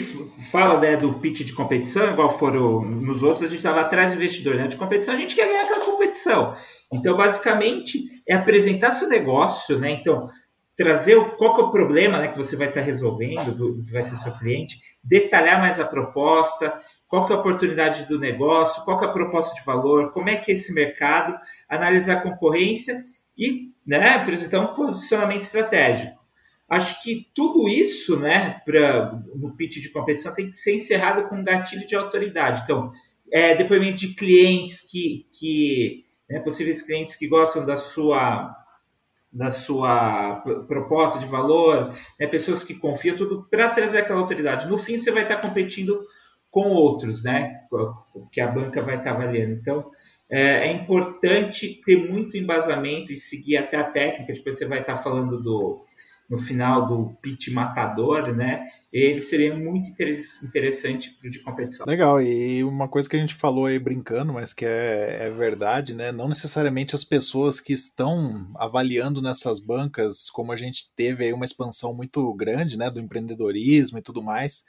fala 0.52 0.80
né, 0.80 0.98
do 0.98 1.14
pitch 1.14 1.42
de 1.46 1.54
competição, 1.54 2.12
igual 2.12 2.38
foram 2.38 2.82
nos 2.84 3.24
outros, 3.24 3.44
a 3.44 3.48
gente 3.48 3.58
estava 3.58 3.82
atrás 3.82 4.12
do 4.12 4.18
investidor. 4.18 4.56
Né? 4.56 4.68
De 4.68 4.76
competição, 4.76 5.14
a 5.14 5.18
gente 5.18 5.36
quer 5.36 5.48
ganhar 5.48 5.64
aquela 5.64 5.86
competição. 5.86 6.56
Então, 6.92 7.16
basicamente, 7.16 8.04
é 8.28 8.36
apresentar 8.36 8.92
seu 8.92 9.08
negócio, 9.08 9.78
né? 9.78 9.92
Então, 9.92 10.28
trazer 10.76 11.16
o, 11.16 11.36
qual 11.36 11.56
que 11.56 11.62
é 11.62 11.66
o 11.66 11.72
problema 11.72 12.20
né, 12.20 12.30
que 12.30 12.38
você 12.38 12.56
vai 12.56 12.70
estar 12.70 12.82
resolvendo, 12.82 13.54
do, 13.54 13.74
do 13.74 13.86
que 13.86 13.92
vai 13.92 14.02
ser 14.02 14.16
seu 14.16 14.32
cliente, 14.38 14.78
detalhar 15.04 15.60
mais 15.60 15.78
a 15.80 15.86
proposta, 15.86 16.80
qual 17.10 17.26
que 17.26 17.34
é 17.34 17.36
a 17.36 17.40
oportunidade 17.40 18.08
do 18.08 18.20
negócio, 18.20 18.86
qual 18.86 19.00
que 19.00 19.06
é 19.06 19.08
a 19.10 19.12
proposta 19.12 19.56
de 19.56 19.66
valor, 19.66 20.14
como 20.14 20.30
é 20.30 20.36
que 20.36 20.52
é 20.52 20.54
esse 20.54 20.74
mercado, 20.74 21.36
analisar 21.68 22.18
a 22.18 22.22
concorrência 22.22 23.04
e 23.36 23.74
né, 23.86 24.10
apresentar 24.10 24.62
um 24.62 24.74
posicionamento 24.74 25.42
estratégico. 25.42 26.20
Acho 26.70 27.02
que 27.02 27.28
tudo 27.34 27.68
isso, 27.68 28.20
né, 28.20 28.62
pra, 28.64 29.12
no 29.34 29.56
pitch 29.56 29.78
de 29.78 29.90
competição, 29.90 30.36
tem 30.36 30.52
que 30.52 30.56
ser 30.56 30.76
encerrado 30.76 31.28
com 31.28 31.36
um 31.36 31.44
gatilho 31.44 31.88
de 31.88 31.96
autoridade. 31.96 32.62
Então, 32.64 32.92
é, 33.32 33.56
depoimento 33.56 33.98
de 33.98 34.14
clientes 34.14 34.82
que, 34.82 35.26
que 35.32 36.06
né, 36.30 36.40
possíveis 36.40 36.84
clientes 36.84 37.16
que 37.16 37.28
gostam 37.28 37.66
da 37.66 37.76
sua 37.76 38.56
da 39.32 39.52
sua 39.52 40.42
proposta 40.68 41.20
de 41.20 41.26
valor, 41.28 41.94
né, 42.20 42.26
pessoas 42.26 42.64
que 42.64 42.74
confiam, 42.74 43.16
tudo 43.16 43.48
para 43.48 43.70
trazer 43.70 44.00
aquela 44.00 44.20
autoridade. 44.20 44.68
No 44.68 44.78
fim, 44.78 44.98
você 44.98 45.12
vai 45.12 45.22
estar 45.22 45.38
competindo 45.38 46.04
com 46.50 46.70
outros, 46.70 47.24
né, 47.24 47.62
que 48.32 48.42
a 48.42 48.48
banca 48.48 48.82
vai 48.82 48.98
estar 48.98 49.12
avaliando. 49.12 49.54
Então, 49.54 49.92
é, 50.30 50.68
é, 50.68 50.72
importante 50.72 51.82
ter 51.84 52.10
muito 52.10 52.38
embasamento 52.38 53.12
e 53.12 53.18
seguir 53.18 53.58
até 53.58 53.78
a 53.78 53.84
técnica. 53.84 54.34
Depois 54.34 54.58
você 54.58 54.66
vai 54.66 54.80
estar 54.80 54.96
falando 54.96 55.42
do 55.42 55.84
no 56.30 56.38
final 56.38 56.88
do 56.88 57.18
pitch 57.24 57.48
matador, 57.48 58.32
né? 58.36 58.64
Ele 58.94 59.20
seria 59.20 59.56
muito 59.56 59.90
interessante 59.90 61.18
para 61.20 61.30
de 61.30 61.40
competição. 61.40 61.88
Legal, 61.88 62.22
e 62.22 62.64
uma 62.64 62.88
coisa 62.88 63.10
que 63.10 63.16
a 63.16 63.20
gente 63.20 63.34
falou 63.34 63.66
aí 63.66 63.80
brincando, 63.80 64.34
mas 64.34 64.54
que 64.54 64.64
é, 64.64 65.18
é 65.22 65.30
verdade, 65.32 65.96
né? 65.96 66.12
Não 66.12 66.28
necessariamente 66.28 66.96
as 66.96 67.04
pessoas 67.04 67.60
que 67.60 67.74
estão 67.74 68.48
avaliando 68.56 69.24
nessas 69.24 69.60
bancas, 69.60 70.30
como 70.30 70.52
a 70.52 70.56
gente 70.56 70.94
teve 70.96 71.26
aí 71.26 71.34
uma 71.34 71.46
expansão 71.46 71.96
muito 71.96 72.32
grande, 72.36 72.78
né, 72.78 72.92
do 72.92 73.00
empreendedorismo 73.00 73.98
e 73.98 74.02
tudo 74.02 74.22
mais, 74.22 74.66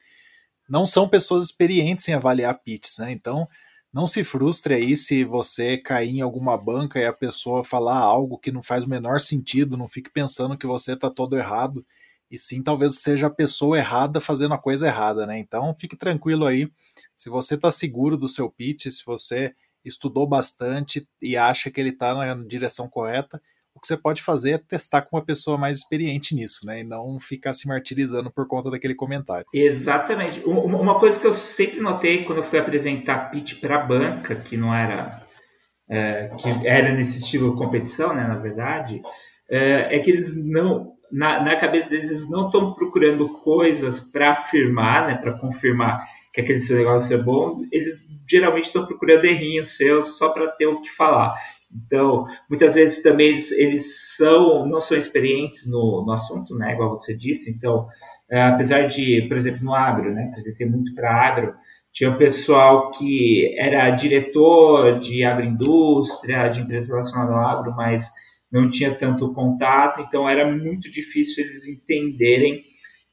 não 0.71 0.87
são 0.87 1.09
pessoas 1.09 1.47
experientes 1.47 2.09
em 2.09 2.15
avaliar 2.15 2.63
pitches, 2.63 2.99
né? 2.99 3.11
Então, 3.11 3.49
não 3.93 4.07
se 4.07 4.23
frustre 4.23 4.73
aí 4.73 4.97
se 4.97 5.25
você 5.25 5.77
cair 5.77 6.11
em 6.11 6.21
alguma 6.21 6.57
banca 6.57 7.01
e 7.01 7.05
a 7.05 7.13
pessoa 7.13 7.65
falar 7.65 7.99
algo 7.99 8.39
que 8.39 8.53
não 8.53 8.63
faz 8.63 8.85
o 8.85 8.89
menor 8.89 9.19
sentido, 9.21 9.77
não 9.77 9.89
fique 9.89 10.13
pensando 10.13 10.57
que 10.57 10.69
você 10.69 10.93
está 10.93 11.11
todo 11.11 11.37
errado, 11.37 11.85
e 12.31 12.39
sim 12.39 12.63
talvez 12.63 13.01
seja 13.01 13.27
a 13.27 13.31
pessoa 13.31 13.79
errada 13.79 14.21
fazendo 14.21 14.55
a 14.55 14.59
coisa 14.59 14.87
errada, 14.87 15.27
né? 15.27 15.41
Então 15.41 15.75
fique 15.77 15.97
tranquilo 15.97 16.47
aí, 16.47 16.71
se 17.17 17.29
você 17.29 17.57
está 17.57 17.73
seguro 17.73 18.17
do 18.17 18.29
seu 18.29 18.49
pitch, 18.49 18.87
se 18.87 19.05
você 19.05 19.53
estudou 19.85 20.25
bastante 20.25 21.09
e 21.21 21.37
acha 21.37 21.69
que 21.69 21.81
ele 21.81 21.91
está 21.91 22.15
na 22.15 22.35
direção 22.35 22.89
correta, 22.89 23.43
o 23.81 23.83
que 23.83 23.87
você 23.87 23.97
pode 23.97 24.23
fazer 24.23 24.51
é 24.53 24.59
testar 24.59 25.03
com 25.03 25.17
uma 25.17 25.25
pessoa 25.25 25.57
mais 25.57 25.79
experiente 25.79 26.35
nisso, 26.35 26.67
né? 26.67 26.81
E 26.81 26.85
não 26.85 27.19
ficar 27.19 27.55
se 27.55 27.67
martirizando 27.67 28.31
por 28.31 28.47
conta 28.47 28.71
daquele 28.71 28.95
comentário. 28.95 29.47
Exatamente. 29.55 30.41
Uma 30.45 31.01
coisa 31.01 31.19
que 31.19 31.27
eu 31.27 31.33
sempre 31.33 31.81
notei 31.81 32.25
quando 32.25 32.39
eu 32.39 32.45
fui 32.45 32.59
apresentar 32.59 33.31
pitch 33.31 33.59
para 33.59 33.77
a 33.77 33.87
banca, 33.87 34.37
que 34.37 34.57
não 34.57 34.75
era. 34.75 35.23
É, 35.89 36.31
que 36.39 36.69
era 36.69 36.93
nesse 36.93 37.19
estilo 37.19 37.53
de 37.53 37.57
competição, 37.57 38.15
né? 38.15 38.23
Na 38.29 38.37
verdade, 38.37 39.01
é, 39.51 39.97
é 39.97 39.99
que 39.99 40.11
eles 40.11 40.37
não. 40.37 40.93
Na, 41.11 41.43
na 41.43 41.57
cabeça 41.57 41.91
deles, 41.91 42.11
eles 42.11 42.31
não 42.31 42.47
estão 42.47 42.73
procurando 42.75 43.29
coisas 43.39 43.99
para 43.99 44.31
afirmar, 44.31 45.09
né? 45.09 45.15
Para 45.17 45.39
confirmar 45.39 46.05
que 46.33 46.43
aquele 46.43 46.61
seu 46.61 46.77
negócio 46.77 47.19
é 47.19 47.21
bom, 47.21 47.63
eles 47.73 48.07
geralmente 48.29 48.67
estão 48.67 48.87
procurando 48.87 49.25
errinhos 49.25 49.77
seus 49.77 50.17
só 50.17 50.29
para 50.29 50.47
ter 50.49 50.67
o 50.67 50.81
que 50.81 50.89
falar. 50.89 51.35
Então, 51.73 52.27
muitas 52.49 52.75
vezes 52.75 53.03
também 53.03 53.29
eles, 53.29 53.53
eles 53.53 54.17
são, 54.17 54.67
não 54.67 54.81
são 54.81 54.97
experientes 54.97 55.71
no, 55.71 56.05
no 56.05 56.13
assunto, 56.13 56.55
né, 56.57 56.73
igual 56.73 56.91
você 56.91 57.17
disse. 57.17 57.51
Então, 57.51 57.87
é, 58.29 58.43
apesar 58.43 58.89
de, 58.89 59.23
por 59.29 59.37
exemplo, 59.37 59.65
no 59.65 59.75
agro, 59.75 60.13
né, 60.13 60.29
apresentei 60.31 60.67
muito 60.67 60.95
para 60.95 61.15
agro, 61.15 61.55
tinha 61.93 62.17
pessoal 62.17 62.91
que 62.91 63.57
era 63.59 63.91
diretor 63.91 64.99
de 65.01 65.25
agroindústria, 65.25 66.49
de 66.49 66.61
empresa 66.61 66.93
relacionada 66.93 67.33
ao 67.33 67.41
agro, 67.41 67.75
mas 67.77 68.11
não 68.51 68.69
tinha 68.69 68.93
tanto 68.93 69.33
contato, 69.33 70.01
então 70.01 70.29
era 70.29 70.51
muito 70.51 70.91
difícil 70.91 71.45
eles 71.45 71.69
entenderem 71.69 72.65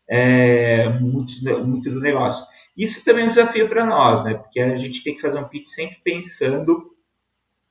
é, 0.10 0.90
muito, 1.00 1.34
muito 1.66 1.92
do 1.92 2.00
negócio. 2.00 2.46
Isso 2.76 3.04
também 3.04 3.24
é 3.24 3.26
um 3.26 3.30
desafio 3.30 3.68
para 3.68 3.86
nós, 3.86 4.26
né? 4.26 4.36
Porque 4.36 4.60
a 4.60 4.76
gente 4.76 5.04
tem 5.04 5.16
que 5.16 5.22
fazer 5.22 5.40
um 5.40 5.48
pitch 5.48 5.68
sempre 5.68 5.98
pensando 6.04 6.97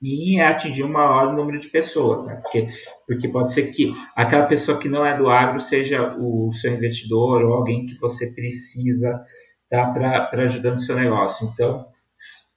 em 0.01 0.41
atingir 0.41 0.83
o 0.83 0.89
maior 0.89 1.33
número 1.35 1.59
de 1.59 1.69
pessoas, 1.69 2.27
né? 2.27 2.39
porque, 2.41 2.67
porque 3.07 3.27
pode 3.27 3.51
ser 3.51 3.71
que 3.71 3.93
aquela 4.15 4.45
pessoa 4.45 4.77
que 4.77 4.87
não 4.87 5.05
é 5.05 5.17
do 5.17 5.29
agro 5.29 5.59
seja 5.59 6.15
o 6.17 6.51
seu 6.53 6.73
investidor 6.73 7.43
ou 7.43 7.53
alguém 7.53 7.85
que 7.85 7.99
você 7.99 8.27
precisa 8.31 9.23
tá, 9.69 9.87
para 9.87 10.43
ajudar 10.43 10.71
no 10.71 10.79
seu 10.79 10.95
negócio. 10.95 11.49
Então, 11.51 11.87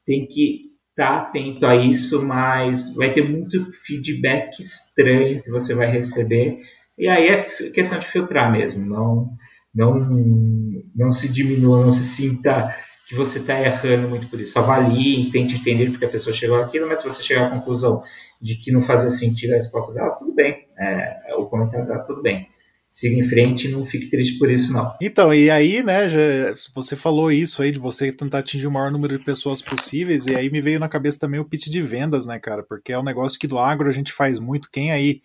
tem 0.04 0.26
que 0.26 0.70
estar 0.90 1.12
tá 1.12 1.16
atento 1.22 1.66
a 1.66 1.74
isso, 1.76 2.22
mas 2.22 2.94
vai 2.94 3.10
ter 3.10 3.26
muito 3.26 3.70
feedback 3.72 4.60
estranho 4.60 5.42
que 5.42 5.50
você 5.50 5.74
vai 5.74 5.90
receber, 5.90 6.60
e 6.98 7.08
aí 7.08 7.28
é 7.28 7.42
questão 7.70 7.98
de 7.98 8.06
filtrar 8.06 8.52
mesmo, 8.52 8.84
não, 8.84 9.30
não, 9.74 9.94
não 10.94 11.12
se 11.12 11.32
diminua, 11.32 11.82
não 11.82 11.92
se 11.92 12.04
sinta 12.04 12.74
que 13.10 13.16
você 13.16 13.40
está 13.40 13.60
errando 13.60 14.08
muito 14.08 14.28
por 14.28 14.40
isso. 14.40 14.56
Avalie, 14.56 15.32
tente 15.32 15.56
entender 15.56 15.90
porque 15.90 16.04
a 16.04 16.08
pessoa 16.08 16.32
chegou 16.32 16.62
àquilo, 16.62 16.86
mas 16.86 17.00
se 17.00 17.10
você 17.10 17.20
chegar 17.20 17.48
à 17.48 17.50
conclusão 17.50 18.04
de 18.40 18.54
que 18.54 18.70
não 18.70 18.80
fazia 18.80 19.10
sentido 19.10 19.50
a 19.50 19.56
resposta 19.56 19.92
dela, 19.92 20.10
tudo 20.10 20.32
bem. 20.32 20.68
É, 20.78 21.34
o 21.36 21.46
comentário 21.46 21.88
dela, 21.88 22.04
tudo 22.04 22.22
bem. 22.22 22.46
Siga 22.88 23.18
em 23.18 23.28
frente 23.28 23.66
e 23.66 23.72
não 23.72 23.84
fique 23.84 24.06
triste 24.06 24.38
por 24.38 24.48
isso, 24.48 24.72
não. 24.72 24.94
Então, 25.02 25.34
e 25.34 25.50
aí, 25.50 25.82
né, 25.82 26.08
já, 26.08 26.54
você 26.72 26.94
falou 26.94 27.32
isso 27.32 27.62
aí 27.62 27.72
de 27.72 27.80
você 27.80 28.12
tentar 28.12 28.38
atingir 28.38 28.68
o 28.68 28.70
maior 28.70 28.92
número 28.92 29.18
de 29.18 29.24
pessoas 29.24 29.60
possíveis, 29.60 30.26
e 30.26 30.36
aí 30.36 30.48
me 30.48 30.60
veio 30.60 30.78
na 30.78 30.88
cabeça 30.88 31.18
também 31.18 31.40
o 31.40 31.44
pitch 31.44 31.66
de 31.66 31.82
vendas, 31.82 32.26
né, 32.26 32.38
cara? 32.38 32.62
Porque 32.62 32.92
é 32.92 32.98
um 32.98 33.02
negócio 33.02 33.40
que 33.40 33.48
do 33.48 33.58
agro 33.58 33.88
a 33.88 33.92
gente 33.92 34.12
faz 34.12 34.38
muito. 34.38 34.70
Quem 34.70 34.92
aí 34.92 35.20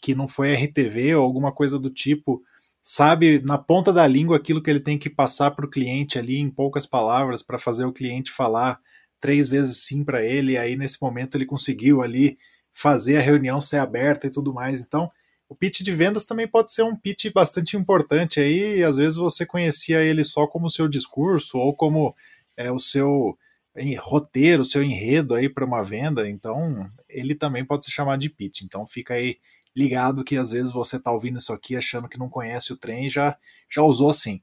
que 0.00 0.14
não 0.14 0.26
foi 0.26 0.54
RTV 0.54 1.16
ou 1.16 1.24
alguma 1.24 1.52
coisa 1.52 1.78
do 1.78 1.90
tipo 1.90 2.42
sabe 2.82 3.40
na 3.40 3.58
ponta 3.58 3.92
da 3.92 4.06
língua 4.06 4.36
aquilo 4.36 4.62
que 4.62 4.70
ele 4.70 4.80
tem 4.80 4.98
que 4.98 5.10
passar 5.10 5.50
para 5.50 5.66
o 5.66 5.70
cliente 5.70 6.18
ali 6.18 6.38
em 6.38 6.50
poucas 6.50 6.86
palavras 6.86 7.42
para 7.42 7.58
fazer 7.58 7.84
o 7.84 7.92
cliente 7.92 8.30
falar 8.30 8.80
três 9.20 9.48
vezes 9.48 9.84
sim 9.84 10.04
para 10.04 10.24
ele. 10.24 10.56
Aí 10.56 10.76
nesse 10.76 11.00
momento 11.00 11.36
ele 11.36 11.46
conseguiu 11.46 12.02
ali 12.02 12.38
fazer 12.72 13.16
a 13.16 13.22
reunião 13.22 13.60
ser 13.60 13.78
aberta 13.78 14.26
e 14.26 14.30
tudo 14.30 14.52
mais. 14.54 14.80
Então 14.80 15.10
o 15.48 15.54
pitch 15.54 15.80
de 15.80 15.92
vendas 15.92 16.24
também 16.24 16.46
pode 16.46 16.72
ser 16.72 16.82
um 16.82 16.96
pitch 16.96 17.32
bastante 17.32 17.76
importante 17.76 18.40
aí. 18.40 18.82
às 18.82 18.96
vezes 18.96 19.16
você 19.16 19.46
conhecia 19.46 20.00
ele 20.02 20.22
só 20.22 20.46
como 20.46 20.70
seu 20.70 20.88
discurso 20.88 21.58
ou 21.58 21.74
como 21.74 22.14
é, 22.56 22.70
o 22.70 22.78
seu 22.78 23.38
em 23.76 23.94
roteiro, 23.94 24.64
seu 24.64 24.82
enredo 24.82 25.34
aí 25.34 25.48
para 25.48 25.64
uma 25.64 25.82
venda, 25.84 26.28
então 26.28 26.90
ele 27.08 27.34
também 27.34 27.64
pode 27.64 27.84
se 27.84 27.90
chamar 27.90 28.18
de 28.18 28.28
pitch. 28.28 28.62
Então 28.62 28.86
fica 28.86 29.14
aí 29.14 29.38
ligado 29.76 30.24
que 30.24 30.36
às 30.36 30.50
vezes 30.50 30.72
você 30.72 30.98
tá 30.98 31.10
ouvindo 31.10 31.38
isso 31.38 31.52
aqui 31.52 31.76
achando 31.76 32.08
que 32.08 32.18
não 32.18 32.28
conhece 32.28 32.72
o 32.72 32.76
trem 32.76 33.06
e 33.06 33.08
já, 33.08 33.36
já 33.70 33.82
usou 33.82 34.10
assim. 34.10 34.40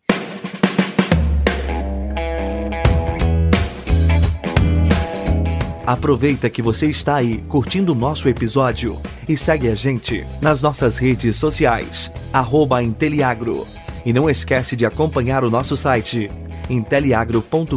Aproveita 5.85 6.49
que 6.49 6.63
você 6.63 6.87
está 6.87 7.17
aí 7.17 7.43
curtindo 7.43 7.91
o 7.91 7.95
nosso 7.95 8.27
episódio 8.27 8.99
e 9.29 9.37
segue 9.37 9.69
a 9.69 9.75
gente 9.75 10.25
nas 10.41 10.59
nossas 10.59 10.97
redes 10.97 11.35
sociais, 11.35 12.11
arroba 12.33 12.81
Inteliagro. 12.81 13.67
E 14.03 14.11
não 14.11 14.27
esquece 14.27 14.75
de 14.75 14.83
acompanhar 14.83 15.43
o 15.43 15.51
nosso 15.51 15.77
site, 15.77 16.27
inteliagro.com.br. 16.69 17.75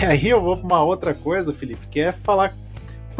E 0.00 0.04
aí 0.04 0.28
eu 0.28 0.40
vou 0.40 0.56
para 0.56 0.66
uma 0.66 0.82
outra 0.82 1.14
coisa, 1.14 1.52
Felipe, 1.52 1.86
que 1.88 2.00
é 2.00 2.10
falar 2.10 2.52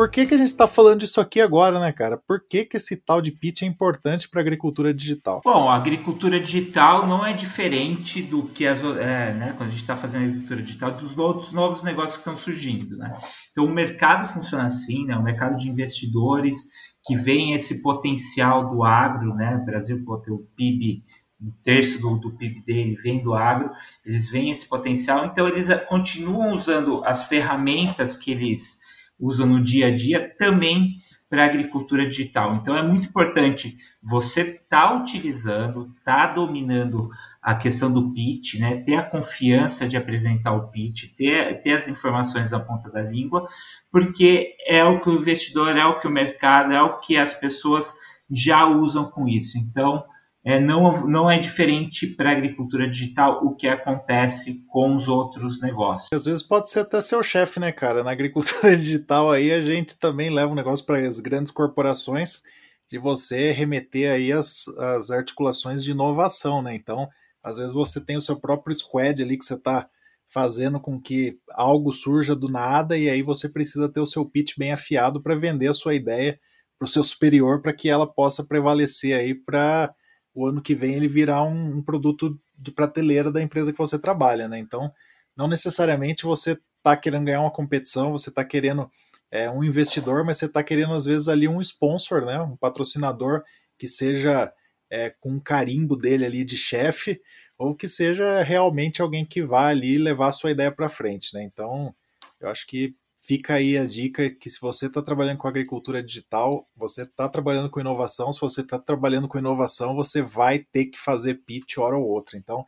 por 0.01 0.11
que, 0.11 0.25
que 0.25 0.33
a 0.33 0.39
gente 0.39 0.47
está 0.47 0.67
falando 0.67 1.01
disso 1.01 1.21
aqui 1.21 1.43
agora, 1.43 1.79
né, 1.79 1.93
cara? 1.93 2.17
Por 2.17 2.41
que, 2.49 2.65
que 2.65 2.79
esse 2.79 2.97
tal 2.97 3.21
de 3.21 3.31
pitch 3.31 3.61
é 3.61 3.67
importante 3.67 4.31
para 4.31 4.41
a 4.41 4.43
agricultura 4.43 4.95
digital? 4.95 5.43
Bom, 5.45 5.69
a 5.69 5.77
agricultura 5.77 6.41
digital 6.41 7.07
não 7.07 7.23
é 7.23 7.35
diferente 7.35 8.23
do 8.23 8.45
que 8.45 8.67
as, 8.67 8.83
é, 8.83 9.35
né, 9.35 9.53
quando 9.59 9.69
a 9.69 9.71
gente 9.71 9.83
está 9.83 9.99
fazendo 9.99 10.25
agricultura 10.25 10.63
digital, 10.63 10.93
dos 10.93 11.19
outros 11.19 11.53
novos 11.53 11.83
negócios 11.83 12.15
que 12.15 12.21
estão 12.21 12.35
surgindo, 12.35 12.97
né? 12.97 13.15
Então, 13.53 13.67
o 13.67 13.69
mercado 13.69 14.33
funciona 14.33 14.65
assim, 14.65 15.05
né? 15.05 15.15
O 15.15 15.23
mercado 15.23 15.59
de 15.59 15.69
investidores 15.69 16.65
que 17.05 17.15
vem 17.15 17.53
esse 17.53 17.83
potencial 17.83 18.71
do 18.71 18.83
agro, 18.83 19.35
né? 19.35 19.55
O 19.57 19.67
Brasil 19.67 20.03
pode 20.03 20.23
ter 20.23 20.33
o 20.33 20.47
PIB 20.57 21.05
um 21.43 21.53
terço 21.63 22.01
do, 22.01 22.17
do, 22.17 22.37
PIB 22.37 22.63
dele 22.63 22.95
vem 22.97 23.23
do 23.23 23.35
agro, 23.35 23.71
eles 24.05 24.31
veem 24.31 24.51
esse 24.51 24.69
potencial, 24.69 25.25
então 25.25 25.49
eles 25.49 25.69
continuam 25.89 26.53
usando 26.53 27.03
as 27.05 27.27
ferramentas 27.27 28.15
que 28.15 28.31
eles 28.31 28.80
usam 29.21 29.47
no 29.47 29.63
dia 29.63 29.89
a 29.89 29.95
dia 29.95 30.35
também 30.39 30.95
para 31.31 31.45
a 31.45 31.47
agricultura 31.47 32.09
digital. 32.09 32.57
Então 32.57 32.77
é 32.77 32.83
muito 32.83 33.09
importante 33.09 33.79
você 34.03 34.41
estar 34.41 34.89
tá 34.89 34.95
utilizando, 34.97 35.95
estar 35.97 36.29
tá 36.29 36.35
dominando 36.35 37.09
a 37.41 37.55
questão 37.55 37.93
do 37.93 38.13
pitch, 38.13 38.59
né? 38.59 38.79
ter 38.79 38.97
a 38.97 39.05
confiança 39.05 39.87
de 39.87 39.97
apresentar 39.97 40.53
o 40.53 40.69
pitch, 40.69 41.15
ter, 41.17 41.63
ter 41.63 41.75
as 41.75 41.87
informações 41.87 42.51
na 42.51 42.59
ponta 42.59 42.91
da 42.91 43.01
língua, 43.01 43.47
porque 43.93 44.57
é 44.67 44.83
o 44.83 45.01
que 45.01 45.09
o 45.09 45.15
investidor, 45.15 45.77
é 45.77 45.85
o 45.85 46.01
que 46.01 46.09
o 46.09 46.11
mercado, 46.11 46.73
é 46.73 46.83
o 46.83 46.99
que 46.99 47.17
as 47.17 47.33
pessoas 47.33 47.95
já 48.29 48.67
usam 48.67 49.09
com 49.09 49.29
isso. 49.29 49.57
Então, 49.57 50.05
é, 50.45 50.59
não, 50.59 51.07
não 51.07 51.31
é 51.31 51.39
diferente 51.39 52.07
para 52.07 52.31
a 52.31 52.33
agricultura 52.33 52.89
digital 52.89 53.45
o 53.45 53.55
que 53.55 53.69
acontece 53.69 54.65
com 54.69 54.97
os 54.97 55.07
outros 55.07 55.61
negócios. 55.61 56.09
Às 56.13 56.25
vezes 56.25 56.43
pode 56.43 56.71
ser 56.71 56.81
até 56.81 57.01
seu 57.01 57.23
chefe, 57.23 57.61
né, 57.61 57.71
cara? 57.73 58.03
Na 58.03 58.11
agricultura 58.11 58.75
digital 58.77 59.31
aí 59.31 59.53
a 59.53 59.61
gente 59.61 59.99
também 59.99 60.31
leva 60.31 60.51
um 60.51 60.57
negócio 60.57 60.85
para 60.87 61.07
as 61.07 61.21
grandes 61.21 61.53
corporações 61.53 62.43
de 62.89 62.99
você 62.99 63.53
remeter 63.53 64.11
aí 64.11 64.33
as, 64.33 64.67
as 64.69 65.11
articulações 65.11 65.85
de 65.85 65.91
inovação, 65.91 66.63
né? 66.63 66.75
Então, 66.75 67.09
às 67.43 67.57
vezes 67.57 67.73
você 67.73 68.01
tem 68.01 68.17
o 68.17 68.21
seu 68.21 68.41
próprio 68.41 68.75
squad 68.75 69.23
ali 69.23 69.39
que 69.39 69.45
você 69.45 69.55
está 69.55 69.89
fazendo 70.33 70.81
com 70.81 71.01
que 71.01 71.39
algo 71.53 71.93
surja 71.93 72.35
do 72.35 72.49
nada 72.49 72.97
e 72.97 73.11
aí 73.11 73.23
você 73.23 73.49
precisa 73.49 73.89
ter 73.89 74.01
o 74.01 74.07
seu 74.07 74.25
pitch 74.25 74.57
bem 74.57 74.73
afiado 74.73 75.21
para 75.21 75.35
vender 75.35 75.69
a 75.69 75.75
sua 75.75 75.95
ideia 75.95 76.39
para 76.79 76.87
o 76.87 76.89
seu 76.89 77.03
superior 77.03 77.61
para 77.61 77.73
que 77.73 77.89
ela 77.89 78.07
possa 78.07 78.45
prevalecer 78.45 79.15
aí 79.15 79.35
para 79.35 79.93
o 80.35 80.47
ano 80.47 80.63
que 80.63 80.75
vem 80.75 80.95
ele 80.95 81.09
virar 81.09 81.43
um, 81.43 81.79
um, 81.79 81.83
produto 81.83 82.39
de 82.57 82.71
prateleira 82.71 83.31
da 83.31 83.43
empresa 83.43 83.73
que 83.73 83.79
você 83.79 83.99
trabalha, 83.99 84.49
né? 84.49 84.59
Então, 84.59 84.93
não 85.37 85.49
necessariamente 85.49 86.25
você 86.25 86.59
está 86.79 86.97
querendo 86.97 87.25
ganhar 87.25 87.41
uma 87.41 87.51
competição, 87.51 88.13
você 88.13 88.31
está 88.31 88.45
querendo 88.45 88.91
é, 89.31 89.51
um 89.51 89.63
investidor, 89.65 90.25
mas 90.25 90.39
você 90.39 90.47
está 90.47 90.63
querendo 90.63 90.95
às 90.95 91.05
vezes 91.05 91.29
ali 91.29 91.49
um 91.49 91.61
sponsor, 91.61 92.25
né? 92.25 92.41
Um 92.41 92.57
patrocinador 92.57 93.43
que 93.79 93.89
seja 93.89 94.53
é, 94.91 95.11
com 95.21 95.31
um 95.33 95.41
carimbo 95.41 95.97
dele 95.97 96.25
ali 96.25 96.45
de 96.45 96.57
chefe, 96.57 97.21
ou 97.59 97.75
que 97.75 97.89
seja 97.89 98.43
realmente 98.43 99.03
alguém 99.03 99.25
que 99.25 99.43
vá 99.43 99.69
ali 99.69 99.99
levar 99.99 100.29
a 100.29 100.33
sua 100.33 100.51
ideia 100.51 100.73
para 100.73 100.89
frente, 100.89 101.35
né? 101.35 101.43
Então, 101.43 101.95
eu 102.41 102.49
acho 102.49 102.67
que 102.67 102.95
fica 103.31 103.55
aí 103.55 103.79
a 103.79 103.85
dica 103.85 104.29
que 104.29 104.51
se 104.51 104.61
você 104.61 104.87
está 104.87 105.01
trabalhando 105.01 105.39
com 105.39 105.47
agricultura 105.47 106.03
digital, 106.03 106.69
você 106.77 107.03
está 107.03 107.29
trabalhando 107.29 107.71
com 107.71 107.79
inovação, 107.79 108.33
se 108.33 108.41
você 108.41 108.61
está 108.61 108.77
trabalhando 108.77 109.29
com 109.29 109.39
inovação, 109.39 109.95
você 109.95 110.21
vai 110.21 110.59
ter 110.59 110.87
que 110.87 110.99
fazer 110.99 111.35
pitch 111.47 111.79
hora 111.79 111.97
ou 111.97 112.05
outra. 112.09 112.37
Então, 112.37 112.67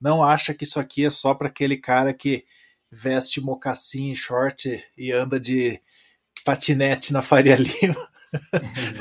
não 0.00 0.24
acha 0.24 0.52
que 0.52 0.64
isso 0.64 0.80
aqui 0.80 1.04
é 1.04 1.10
só 1.10 1.32
para 1.32 1.46
aquele 1.46 1.76
cara 1.76 2.12
que 2.12 2.44
veste 2.90 3.40
mocassim, 3.40 4.12
short 4.12 4.84
e 4.98 5.12
anda 5.12 5.38
de 5.38 5.80
patinete 6.44 7.12
na 7.12 7.22
Faria 7.22 7.54
Lima. 7.80 8.08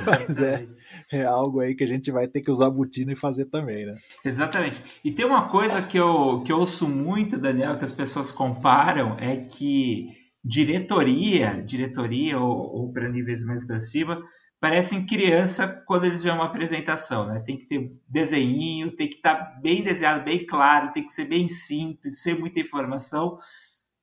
Mas 0.06 0.40
é, 0.40 0.68
é 1.12 1.26
algo 1.26 1.60
aí 1.60 1.74
que 1.74 1.84
a 1.84 1.88
gente 1.88 2.12
vai 2.12 2.28
ter 2.28 2.42
que 2.42 2.52
usar 2.52 2.70
botina 2.70 3.14
e 3.14 3.16
fazer 3.16 3.46
também, 3.46 3.88
né? 3.88 3.94
Exatamente. 4.24 4.80
E 5.04 5.12
tem 5.12 5.26
uma 5.26 5.50
coisa 5.50 5.82
que 5.82 5.98
eu, 5.98 6.44
que 6.46 6.52
eu 6.52 6.60
ouço 6.60 6.88
muito, 6.88 7.40
Daniel, 7.40 7.80
que 7.80 7.86
as 7.86 7.94
pessoas 7.94 8.32
comparam, 8.32 9.18
é 9.20 9.38
que 9.38 10.29
diretoria, 10.44 11.62
diretoria 11.62 12.40
ou, 12.40 12.58
ou 12.76 12.94
para 12.94 13.10
níveis 13.10 13.44
mais 13.44 13.66
cima, 13.90 14.22
parecem 14.60 15.06
criança 15.06 15.68
quando 15.86 16.06
eles 16.06 16.22
vêem 16.22 16.36
uma 16.36 16.46
apresentação, 16.46 17.28
né? 17.28 17.42
Tem 17.46 17.58
que 17.58 17.66
ter 17.66 17.92
desenho, 18.08 18.96
tem 18.96 19.08
que 19.08 19.16
estar 19.16 19.36
tá 19.36 19.60
bem 19.62 19.84
desenhado, 19.84 20.24
bem 20.24 20.46
claro, 20.46 20.92
tem 20.92 21.06
que 21.06 21.14
ser 21.14 21.26
bem 21.26 21.48
simples, 21.48 22.22
sem 22.22 22.38
muita 22.38 22.60
informação, 22.60 23.38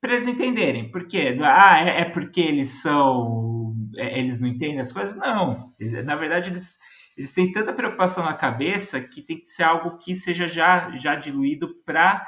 para 0.01 0.13
eles 0.13 0.27
entenderem. 0.27 0.89
Por 0.91 1.07
quê? 1.07 1.37
Ah, 1.41 1.81
é, 1.81 2.01
é 2.01 2.05
porque 2.05 2.41
eles 2.41 2.81
são. 2.81 3.75
É, 3.95 4.19
eles 4.19 4.41
não 4.41 4.47
entendem 4.47 4.79
as 4.79 4.91
coisas? 4.91 5.15
Não. 5.15 5.73
Na 6.05 6.15
verdade, 6.15 6.49
eles, 6.49 6.77
eles 7.15 7.33
têm 7.33 7.51
tanta 7.51 7.73
preocupação 7.73 8.23
na 8.23 8.33
cabeça 8.33 8.99
que 8.99 9.21
tem 9.21 9.39
que 9.39 9.47
ser 9.47 9.63
algo 9.63 9.97
que 9.97 10.15
seja 10.15 10.47
já, 10.47 10.95
já 10.95 11.15
diluído 11.15 11.75
para 11.85 12.25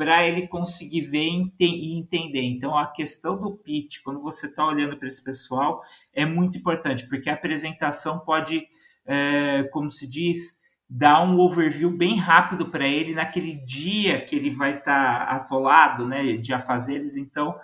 para 0.00 0.26
ele 0.26 0.48
conseguir 0.48 1.02
ver 1.02 1.28
e 1.60 1.92
entender. 1.94 2.42
Então, 2.42 2.74
a 2.74 2.86
questão 2.86 3.38
do 3.38 3.54
pitch, 3.54 3.98
quando 4.02 4.22
você 4.22 4.46
está 4.46 4.66
olhando 4.66 4.96
para 4.96 5.06
esse 5.06 5.22
pessoal, 5.22 5.82
é 6.14 6.24
muito 6.24 6.56
importante, 6.56 7.06
porque 7.06 7.28
a 7.28 7.34
apresentação 7.34 8.18
pode, 8.18 8.66
é, 9.04 9.64
como 9.64 9.92
se 9.92 10.08
diz, 10.08 10.56
dar 10.88 11.22
um 11.22 11.38
overview 11.38 11.94
bem 11.94 12.16
rápido 12.16 12.70
para 12.70 12.88
ele 12.88 13.12
naquele 13.12 13.56
dia 13.56 14.24
que 14.24 14.34
ele 14.34 14.48
vai 14.48 14.78
estar 14.78 15.26
tá 15.26 15.32
atolado 15.32 16.08
né, 16.08 16.38
de 16.38 16.54
afazeres. 16.54 17.18
Então, 17.18 17.54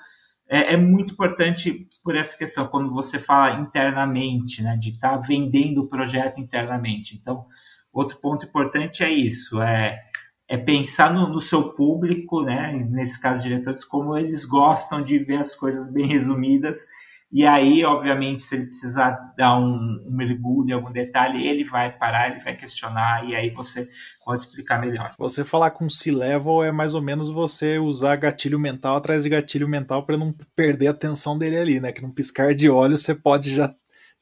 é, 0.47 0.75
é, 0.75 0.77
muito 0.77 1.15
importante 1.15 1.89
por 2.05 2.15
essa 2.15 2.37
questão, 2.37 2.67
quando 2.67 2.93
você 2.93 3.19
fala 3.19 3.59
internamente, 3.61 4.63
né, 4.63 4.77
de 4.77 4.91
estar 4.91 5.13
tá 5.13 5.27
vendendo 5.27 5.81
o 5.81 5.89
projeto 5.89 6.39
internamente. 6.39 7.17
Então, 7.17 7.47
outro 7.91 8.19
ponto 8.19 8.45
importante 8.45 9.03
é 9.03 9.11
isso, 9.11 9.63
é 9.63 10.03
é 10.49 10.57
pensar 10.57 11.13
no, 11.13 11.29
no, 11.29 11.41
seu 11.41 11.73
público, 11.73 12.43
né? 12.43 12.73
Nesse 12.91 13.21
caso, 13.21 13.43
diretores, 13.43 13.85
como 13.85 14.17
eles 14.17 14.45
gostam 14.45 15.03
de 15.03 15.19
ver 15.19 15.39
as 15.39 15.55
coisas 15.55 15.89
bem 15.89 16.07
resumidas. 16.07 16.87
E 17.33 17.45
aí, 17.45 17.85
obviamente, 17.85 18.43
se 18.43 18.55
ele 18.55 18.67
precisar 18.67 19.11
dar 19.37 19.59
um, 19.59 20.05
um 20.07 20.17
mergulho 20.17 20.71
em 20.71 20.73
algum 20.73 20.93
detalhe, 20.93 21.45
ele 21.45 21.65
vai 21.65 21.91
parar, 21.91 22.31
ele 22.31 22.41
vai 22.41 22.55
questionar, 22.55 23.29
e 23.29 23.35
aí 23.35 23.51
você 23.51 23.89
pode 24.25 24.43
explicar 24.43 24.81
melhor. 24.81 25.13
Você 25.19 25.45
falar 25.45 25.73
com 25.73 25.91
C-level 25.91 26.63
é 26.63 26.71
mais 26.71 26.95
ou 26.95 27.03
menos 27.03 27.29
você 27.29 27.79
usar 27.79 28.15
gatilho 28.15 28.61
mental 28.61 28.97
atrás 28.97 29.25
de 29.25 29.29
gatilho 29.29 29.69
mental 29.69 30.07
para 30.07 30.17
não 30.17 30.33
perder 30.55 30.87
a 30.87 30.93
atenção 30.93 31.37
dele 31.37 31.59
ali, 31.59 31.81
né? 31.81 31.91
Que 31.91 32.01
num 32.01 32.13
piscar 32.13 32.55
de 32.55 32.71
olhos 32.71 33.03
você 33.03 33.15
pode 33.15 33.53
já 33.53 33.75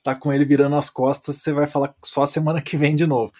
tá 0.03 0.15
com 0.15 0.33
ele 0.33 0.45
virando 0.45 0.77
as 0.77 0.89
costas, 0.91 1.37
você 1.37 1.53
vai 1.53 1.67
falar 1.67 1.95
só 2.05 2.27
semana 2.27 2.61
que 2.61 2.77
vem 2.77 2.95
de 2.95 3.07
novo. 3.07 3.33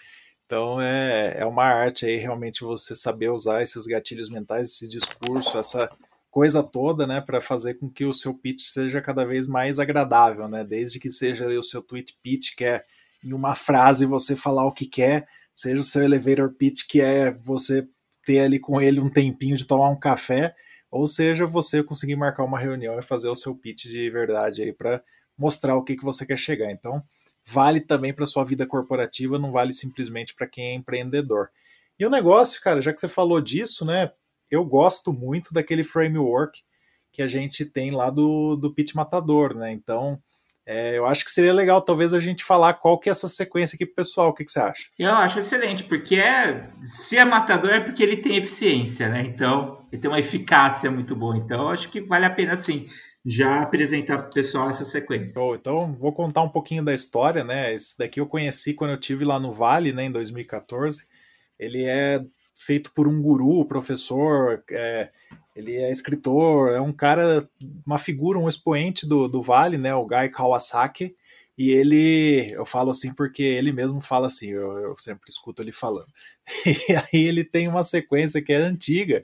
Então 0.45 0.79
é, 0.79 1.39
é 1.39 1.45
uma 1.45 1.63
arte 1.63 2.05
aí 2.05 2.17
realmente 2.17 2.63
você 2.63 2.95
saber 2.95 3.29
usar 3.29 3.61
esses 3.63 3.85
gatilhos 3.85 4.29
mentais, 4.29 4.71
esse 4.71 4.87
discurso, 4.87 5.57
essa 5.57 5.89
coisa 6.29 6.61
toda, 6.61 7.07
né, 7.07 7.21
para 7.21 7.41
fazer 7.41 7.75
com 7.75 7.89
que 7.89 8.05
o 8.05 8.13
seu 8.13 8.33
pitch 8.33 8.61
seja 8.63 9.01
cada 9.01 9.25
vez 9.25 9.47
mais 9.47 9.79
agradável, 9.79 10.47
né? 10.47 10.63
Desde 10.63 10.99
que 10.99 11.09
seja 11.09 11.47
o 11.47 11.63
seu 11.63 11.81
tweet 11.81 12.17
pitch, 12.21 12.55
que 12.55 12.65
é 12.65 12.83
em 13.23 13.33
uma 13.33 13.55
frase 13.55 14.05
você 14.05 14.35
falar 14.35 14.65
o 14.65 14.71
que 14.71 14.85
quer, 14.85 15.27
seja 15.53 15.81
o 15.81 15.83
seu 15.85 16.03
elevator 16.03 16.53
pitch, 16.53 16.85
que 16.87 17.01
é 17.01 17.31
você 17.31 17.87
ter 18.25 18.39
ali 18.39 18.59
com 18.59 18.81
ele 18.81 18.99
um 18.99 19.09
tempinho 19.09 19.55
de 19.55 19.65
tomar 19.65 19.89
um 19.89 19.99
café, 19.99 20.53
ou 20.91 21.07
seja, 21.07 21.45
você 21.45 21.83
conseguir 21.83 22.15
marcar 22.15 22.43
uma 22.43 22.59
reunião 22.59 22.99
e 22.99 23.01
fazer 23.01 23.29
o 23.29 23.35
seu 23.35 23.55
pitch 23.55 23.85
de 23.85 24.09
verdade 24.09 24.61
aí 24.61 24.73
para 24.73 25.01
mostrar 25.37 25.75
o 25.75 25.83
que, 25.83 25.95
que 25.95 26.03
você 26.03 26.25
quer 26.25 26.37
chegar. 26.37 26.71
Então, 26.71 27.01
vale 27.45 27.79
também 27.79 28.13
para 28.13 28.25
sua 28.25 28.43
vida 28.43 28.65
corporativa, 28.65 29.37
não 29.37 29.51
vale 29.51 29.71
simplesmente 29.71 30.33
para 30.33 30.47
quem 30.47 30.69
é 30.69 30.73
empreendedor. 30.73 31.49
E 31.97 32.05
o 32.05 32.09
negócio, 32.09 32.61
cara, 32.61 32.81
já 32.81 32.91
que 32.91 32.99
você 32.99 33.07
falou 33.07 33.39
disso, 33.39 33.85
né? 33.85 34.11
Eu 34.49 34.65
gosto 34.65 35.13
muito 35.13 35.53
daquele 35.53 35.83
framework 35.83 36.61
que 37.11 37.21
a 37.21 37.27
gente 37.27 37.65
tem 37.65 37.91
lá 37.91 38.09
do, 38.09 38.55
do 38.55 38.73
Pitch 38.73 38.93
Matador, 38.93 39.55
né? 39.55 39.71
Então, 39.71 40.21
é, 40.65 40.97
eu 40.97 41.05
acho 41.05 41.23
que 41.23 41.31
seria 41.31 41.53
legal 41.53 41.81
talvez 41.81 42.13
a 42.13 42.19
gente 42.19 42.43
falar 42.43 42.73
qual 42.73 42.99
que 42.99 43.07
é 43.07 43.11
essa 43.11 43.27
sequência 43.27 43.75
aqui 43.75 43.85
pro 43.85 43.95
pessoal. 43.95 44.29
O 44.29 44.33
que, 44.33 44.43
que 44.43 44.51
você 44.51 44.59
acha? 44.59 44.87
Eu 44.97 45.11
acho 45.11 45.39
excelente, 45.39 45.83
porque 45.83 46.15
é, 46.15 46.69
se 46.81 47.17
é 47.17 47.23
matador 47.23 47.71
é 47.71 47.79
porque 47.79 48.03
ele 48.03 48.17
tem 48.17 48.35
eficiência, 48.35 49.07
né? 49.07 49.21
Então, 49.21 49.79
ele 49.91 50.01
tem 50.01 50.11
uma 50.11 50.19
eficácia 50.19 50.91
muito 50.91 51.15
boa. 51.15 51.37
Então, 51.37 51.69
acho 51.69 51.89
que 51.89 52.01
vale 52.01 52.25
a 52.25 52.29
pena 52.29 52.57
sim 52.57 52.85
já 53.25 53.63
apresentar 53.63 54.19
para 54.19 54.27
o 54.27 54.33
pessoal 54.33 54.69
essa 54.69 54.85
sequência. 54.85 55.41
Oh, 55.41 55.55
então, 55.55 55.93
vou 55.93 56.13
contar 56.13 56.43
um 56.43 56.49
pouquinho 56.49 56.85
da 56.85 56.93
história, 56.93 57.43
né? 57.43 57.73
Esse 57.73 57.97
daqui 57.97 58.19
eu 58.19 58.27
conheci 58.27 58.73
quando 58.73 58.91
eu 58.91 58.99
tive 58.99 59.25
lá 59.25 59.39
no 59.39 59.51
Vale, 59.51 59.91
né, 59.91 60.05
em 60.05 60.11
2014. 60.11 61.07
Ele 61.57 61.83
é 61.85 62.23
feito 62.53 62.91
por 62.93 63.07
um 63.07 63.19
guru, 63.21 63.65
professor, 63.65 64.63
é, 64.69 65.09
ele 65.55 65.75
é 65.75 65.91
escritor, 65.91 66.71
é 66.71 66.79
um 66.79 66.93
cara, 66.93 67.49
uma 67.85 67.97
figura, 67.97 68.37
um 68.37 68.47
expoente 68.47 69.07
do, 69.07 69.27
do 69.27 69.41
Vale, 69.41 69.77
né? 69.77 69.95
O 69.95 70.05
Guy 70.05 70.29
Kawasaki. 70.29 71.15
E 71.57 71.71
ele, 71.71 72.51
eu 72.51 72.65
falo 72.65 72.91
assim 72.91 73.13
porque 73.13 73.41
ele 73.41 73.71
mesmo 73.71 74.01
fala 74.01 74.27
assim, 74.27 74.49
eu, 74.49 74.77
eu, 74.77 74.97
sempre 74.97 75.29
escuto 75.29 75.63
ele 75.63 75.71
falando. 75.71 76.09
E 76.89 76.95
aí 76.95 77.25
ele 77.25 77.43
tem 77.45 77.67
uma 77.67 77.83
sequência 77.83 78.41
que 78.41 78.51
é 78.51 78.57
antiga, 78.57 79.23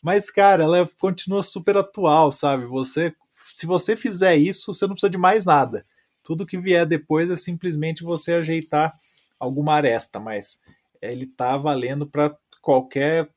mas 0.00 0.30
cara, 0.30 0.62
ela 0.62 0.88
continua 1.00 1.42
super 1.42 1.76
atual, 1.76 2.30
sabe? 2.30 2.64
Você 2.66 3.12
se 3.54 3.66
você 3.66 3.94
fizer 3.94 4.34
isso, 4.34 4.74
você 4.74 4.84
não 4.84 4.94
precisa 4.94 5.10
de 5.10 5.16
mais 5.16 5.44
nada. 5.44 5.86
Tudo 6.24 6.44
que 6.44 6.58
vier 6.58 6.84
depois 6.84 7.30
é 7.30 7.36
simplesmente 7.36 8.02
você 8.02 8.34
ajeitar 8.34 8.98
alguma 9.38 9.74
aresta, 9.74 10.18
mas 10.18 10.60
ele 11.00 11.24
está 11.24 11.56
valendo 11.56 12.04
para 12.04 12.36
qualquer 12.60 13.30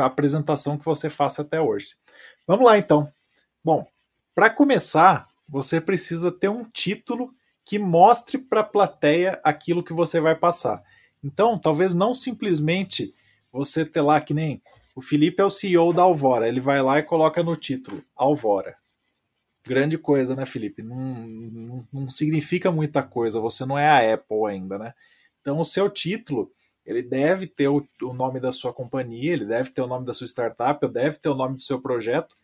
apresentação 0.00 0.78
que 0.78 0.84
você 0.84 1.10
faça 1.10 1.42
até 1.42 1.60
hoje. 1.60 1.96
Vamos 2.46 2.64
lá 2.64 2.78
então. 2.78 3.12
Bom, 3.64 3.84
para 4.32 4.48
começar, 4.50 5.26
você 5.48 5.80
precisa 5.80 6.30
ter 6.30 6.48
um 6.48 6.62
título 6.62 7.34
que 7.64 7.76
mostre 7.76 8.38
para 8.38 8.60
a 8.60 8.64
plateia 8.64 9.40
aquilo 9.42 9.82
que 9.82 9.92
você 9.92 10.20
vai 10.20 10.36
passar. 10.36 10.80
Então, 11.24 11.58
talvez 11.58 11.92
não 11.92 12.14
simplesmente 12.14 13.12
você 13.50 13.84
ter 13.84 14.00
lá 14.00 14.20
que 14.20 14.32
nem 14.32 14.62
o 14.94 15.02
Felipe 15.02 15.42
é 15.42 15.44
o 15.44 15.50
CEO 15.50 15.92
da 15.92 16.02
Alvora, 16.02 16.46
ele 16.46 16.60
vai 16.60 16.80
lá 16.80 17.00
e 17.00 17.02
coloca 17.02 17.42
no 17.42 17.56
título 17.56 18.00
Alvora 18.14 18.76
grande 19.66 19.98
coisa, 19.98 20.34
né, 20.34 20.46
Felipe? 20.46 20.82
Não, 20.82 20.96
não, 20.96 21.88
não, 21.92 22.10
significa 22.10 22.70
muita 22.70 23.02
coisa, 23.02 23.40
você 23.40 23.64
não 23.64 23.78
é 23.78 23.88
a 23.88 24.14
Apple 24.14 24.46
ainda, 24.48 24.78
né? 24.78 24.94
Então, 25.40 25.60
o 25.60 25.64
seu 25.64 25.90
título, 25.90 26.50
ele 26.84 27.02
deve 27.02 27.46
ter 27.46 27.68
o, 27.68 27.86
o 28.02 28.12
nome 28.12 28.40
da 28.40 28.52
sua 28.52 28.72
companhia, 28.72 29.32
ele 29.32 29.44
deve 29.44 29.70
ter 29.70 29.82
o 29.82 29.86
nome 29.86 30.06
da 30.06 30.14
sua 30.14 30.26
startup, 30.26 30.86
deve 30.88 31.18
ter 31.18 31.28
o 31.28 31.34
nome 31.34 31.54
do 31.54 31.60
seu 31.60 31.80
projeto, 31.80 32.36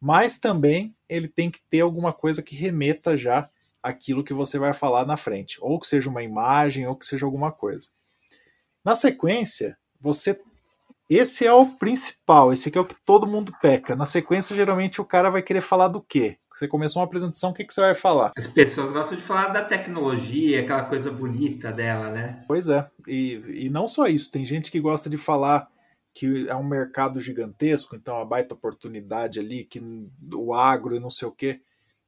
mas 0.00 0.38
também 0.38 0.94
ele 1.08 1.28
tem 1.28 1.50
que 1.50 1.60
ter 1.70 1.80
alguma 1.80 2.12
coisa 2.12 2.42
que 2.42 2.56
remeta 2.56 3.16
já 3.16 3.48
aquilo 3.82 4.24
que 4.24 4.32
você 4.32 4.58
vai 4.58 4.72
falar 4.72 5.06
na 5.06 5.16
frente, 5.16 5.58
ou 5.60 5.78
que 5.78 5.86
seja 5.86 6.08
uma 6.08 6.22
imagem, 6.22 6.86
ou 6.86 6.96
que 6.96 7.04
seja 7.04 7.26
alguma 7.26 7.52
coisa. 7.52 7.88
Na 8.84 8.94
sequência, 8.94 9.76
você 10.00 10.40
esse 11.08 11.46
é 11.46 11.52
o 11.52 11.66
principal, 11.66 12.52
esse 12.52 12.68
aqui 12.68 12.78
é 12.78 12.80
o 12.80 12.86
que 12.86 12.96
todo 13.04 13.26
mundo 13.26 13.52
peca. 13.60 13.94
Na 13.94 14.06
sequência, 14.06 14.56
geralmente 14.56 15.00
o 15.00 15.04
cara 15.04 15.30
vai 15.30 15.42
querer 15.42 15.60
falar 15.60 15.88
do 15.88 16.00
quê? 16.00 16.38
Você 16.54 16.68
começou 16.68 17.00
uma 17.00 17.06
apresentação, 17.06 17.50
o 17.50 17.54
que, 17.54 17.64
que 17.64 17.74
você 17.74 17.80
vai 17.80 17.94
falar? 17.94 18.32
As 18.36 18.46
pessoas 18.46 18.90
gostam 18.92 19.18
de 19.18 19.24
falar 19.24 19.48
da 19.48 19.64
tecnologia, 19.64 20.60
aquela 20.60 20.84
coisa 20.84 21.10
bonita 21.10 21.72
dela, 21.72 22.10
né? 22.10 22.44
Pois 22.46 22.68
é, 22.68 22.88
e, 23.08 23.64
e 23.64 23.68
não 23.68 23.88
só 23.88 24.06
isso, 24.06 24.30
tem 24.30 24.46
gente 24.46 24.70
que 24.70 24.80
gosta 24.80 25.10
de 25.10 25.16
falar 25.16 25.68
que 26.14 26.46
é 26.48 26.54
um 26.54 26.62
mercado 26.62 27.20
gigantesco, 27.20 27.96
então 27.96 28.20
a 28.20 28.24
baita 28.24 28.54
oportunidade 28.54 29.40
ali, 29.40 29.64
que 29.64 29.82
o 30.32 30.54
agro 30.54 30.94
e 30.94 31.00
não 31.00 31.10
sei 31.10 31.26
o 31.26 31.32
quê. 31.32 31.60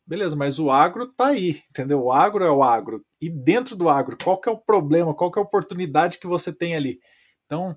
Beleza, 0.07 0.37
mas 0.37 0.61
o 0.61 0.71
agro 0.71 1.09
tá 1.09 1.27
aí, 1.27 1.61
entendeu? 1.69 2.05
O 2.05 2.13
agro 2.13 2.45
é 2.45 2.51
o 2.51 2.63
agro. 2.63 3.05
E 3.21 3.29
dentro 3.29 3.75
do 3.75 3.89
agro, 3.89 4.17
qual 4.23 4.41
que 4.41 4.49
é 4.49 4.53
o 4.53 4.57
problema, 4.57 5.13
qual 5.13 5.33
que 5.33 5.41
é 5.41 5.43
a 5.43 5.45
oportunidade 5.45 6.21
que 6.21 6.29
você 6.29 6.53
tem 6.53 6.77
ali? 6.77 7.01
Então, 7.45 7.77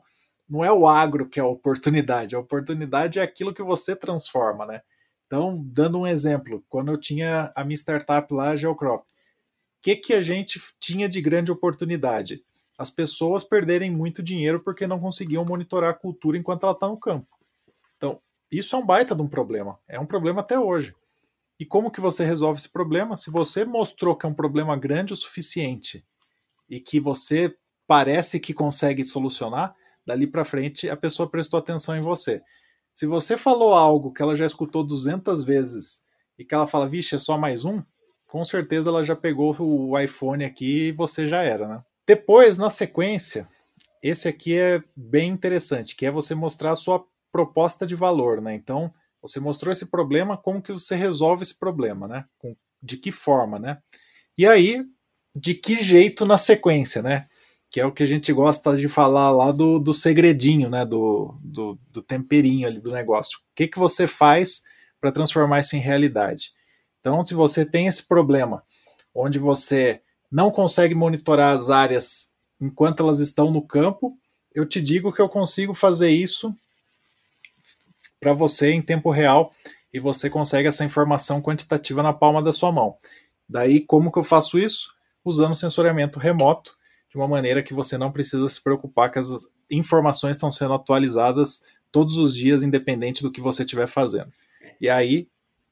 não 0.50 0.66
é 0.66 0.72
o 0.72 0.88
agro 0.88 1.28
que 1.28 1.40
é 1.40 1.44
a 1.44 1.48
oportunidade, 1.48 2.36
a 2.36 2.40
oportunidade 2.40 3.20
é 3.20 3.22
aquilo 3.22 3.54
que 3.54 3.62
você 3.62 3.96
transforma, 3.96 4.66
né? 4.66 4.82
Então, 5.28 5.62
dando 5.64 6.00
um 6.00 6.08
exemplo, 6.08 6.64
quando 6.68 6.92
eu 6.92 6.98
tinha 7.00 7.52
a 7.56 7.64
minha 7.64 7.78
startup 7.78 8.34
lá, 8.34 8.50
a 8.50 8.56
Geocrop, 8.56 9.04
o 9.04 9.06
que, 9.82 9.96
que 9.96 10.14
a 10.14 10.22
gente 10.22 10.60
tinha 10.80 11.08
de 11.08 11.22
grande 11.22 11.52
oportunidade? 11.52 12.44
As 12.78 12.90
pessoas 12.90 13.44
perderem 13.44 13.92
muito 13.92 14.24
dinheiro 14.24 14.60
porque 14.60 14.88
não 14.88 15.00
conseguiam 15.00 15.46
monitorar 15.46 15.92
a 15.92 15.94
cultura 15.94 16.38
enquanto 16.38 16.64
ela 16.64 16.74
está 16.74 16.88
no 16.88 16.98
campo. 16.98 17.28
Então, 17.96 18.20
isso 18.52 18.76
é 18.76 18.80
um 18.80 18.86
baita 18.86 19.14
de 19.14 19.22
um 19.22 19.28
problema. 19.28 19.78
É 19.88 20.00
um 20.00 20.06
problema 20.06 20.42
até 20.42 20.58
hoje. 20.58 20.96
E 21.60 21.66
como 21.66 21.92
que 21.92 22.02
você 22.02 22.26
resolve 22.26 22.60
esse 22.60 22.70
problema? 22.70 23.16
Se 23.16 23.30
você 23.30 23.66
mostrou 23.66 24.16
que 24.16 24.26
é 24.26 24.30
um 24.30 24.34
problema 24.34 24.76
grande 24.76 25.14
o 25.14 25.18
suficiente 25.18 26.04
e 26.68 26.80
que 26.80 27.00
você 27.00 27.56
parece 27.86 28.40
que 28.40 28.54
consegue 28.54 29.04
solucionar, 29.04 29.76
dali 30.10 30.26
para 30.26 30.44
frente 30.44 30.90
a 30.90 30.98
pessoa 30.98 31.30
prestou 31.30 31.60
atenção 31.60 31.96
em 31.96 32.02
você. 32.02 32.42
Se 32.94 33.06
você 33.06 33.38
falou 33.38 33.76
algo 33.76 34.12
que 34.12 34.22
ela 34.22 34.36
já 34.36 34.46
escutou 34.46 34.84
200 34.84 35.44
vezes 35.44 36.04
e 36.38 36.44
que 36.44 36.56
ela 36.56 36.66
fala, 36.66 36.90
vixe, 36.90 37.16
é 37.16 37.20
só 37.20 37.38
mais 37.38 37.64
um, 37.64 37.82
com 38.26 38.44
certeza 38.44 38.90
ela 38.90 39.04
já 39.04 39.16
pegou 39.16 39.56
o 39.60 39.98
iPhone 40.00 40.44
aqui 40.44 40.88
e 40.88 40.92
você 40.92 41.28
já 41.28 41.44
era, 41.44 41.68
né? 41.68 41.84
Depois, 42.08 42.58
na 42.58 42.72
sequência, 42.72 43.48
esse 44.02 44.28
aqui 44.28 44.58
é 44.58 44.82
bem 44.96 45.30
interessante, 45.30 45.96
que 45.96 46.08
é 46.08 46.12
você 46.12 46.34
mostrar 46.34 46.72
a 46.72 46.76
sua 46.76 47.06
proposta 47.32 47.86
de 47.86 47.96
valor, 47.96 48.42
né? 48.42 48.56
Então, 48.56 48.92
você 49.22 49.40
mostrou 49.40 49.72
esse 49.72 49.86
problema, 49.86 50.36
como 50.36 50.62
que 50.62 50.72
você 50.74 50.96
resolve 50.96 51.44
esse 51.44 51.58
problema, 51.58 52.08
né? 52.08 52.26
De 52.82 52.98
que 52.98 53.12
forma, 53.12 53.60
né? 53.60 53.78
E 54.36 54.48
aí, 54.48 54.84
de 55.36 55.54
que 55.54 55.76
jeito 55.76 56.26
na 56.26 56.38
sequência, 56.38 57.04
né? 57.04 57.28
Que 57.70 57.80
é 57.80 57.86
o 57.86 57.92
que 57.92 58.04
a 58.04 58.08
gente 58.08 58.34
gosta 58.34 58.76
de 58.76 58.88
falar 58.88 59.32
lá 59.32 59.52
do, 59.52 59.78
do 59.80 59.94
segredinho, 59.94 60.70
né? 60.70 60.86
Do, 60.86 61.36
do, 61.42 61.80
do 61.92 62.02
temperinho 62.02 62.68
ali 62.68 62.80
do 62.80 62.92
negócio. 62.92 63.38
O 63.38 63.42
que, 63.56 63.68
que 63.68 63.78
você 63.78 64.08
faz 64.08 64.64
para 65.00 65.12
transformar 65.12 65.60
isso 65.60 65.76
em 65.76 65.80
realidade? 65.80 66.52
Então, 67.00 67.24
se 67.26 67.34
você 67.34 67.66
tem 67.66 67.88
esse 67.88 68.08
problema, 68.08 68.64
onde 69.14 69.40
você 69.40 70.02
não 70.32 70.52
consegue 70.52 70.94
monitorar 70.94 71.56
as 71.56 71.70
áreas 71.70 72.32
enquanto 72.60 73.02
elas 73.02 73.20
estão 73.20 73.52
no 73.52 73.62
campo, 73.62 74.18
eu 74.54 74.66
te 74.66 74.82
digo 74.82 75.14
que 75.14 75.22
eu 75.22 75.30
consigo 75.30 75.74
fazer 75.74 76.10
isso 76.10 76.54
para 78.20 78.34
você 78.34 78.72
em 78.72 78.82
tempo 78.82 79.10
real 79.12 79.52
e 79.94 80.00
você 80.00 80.30
consegue 80.30 80.68
essa 80.68 80.84
informação 80.84 81.42
quantitativa 81.42 82.04
na 82.04 82.14
palma 82.14 82.44
da 82.44 82.52
sua 82.52 82.72
mão. 82.72 82.98
Daí, 83.48 83.80
como 83.80 84.12
que 84.12 84.20
eu 84.20 84.24
faço 84.24 84.60
isso? 84.60 84.94
Usando 85.24 85.56
sensoriamento 85.56 86.20
remoto, 86.20 86.76
de 87.10 87.18
uma 87.18 87.28
maneira 87.28 87.64
que 87.64 87.74
você 87.74 87.98
não 87.98 88.12
precisa 88.12 88.48
se 88.48 88.62
preocupar 88.62 89.12
que 89.12 89.20
as 89.20 89.30
informações 89.70 90.38
estão 90.38 90.52
sendo 90.52 90.74
atualizadas 90.74 91.64
todos 91.92 92.18
os 92.18 92.36
dias, 92.36 92.62
independente 92.62 93.24
do 93.24 93.32
que 93.32 93.42
você 93.42 93.64
estiver 93.64 93.88
fazendo. 93.88 94.32
E 94.80 94.88
aí, 94.90 95.28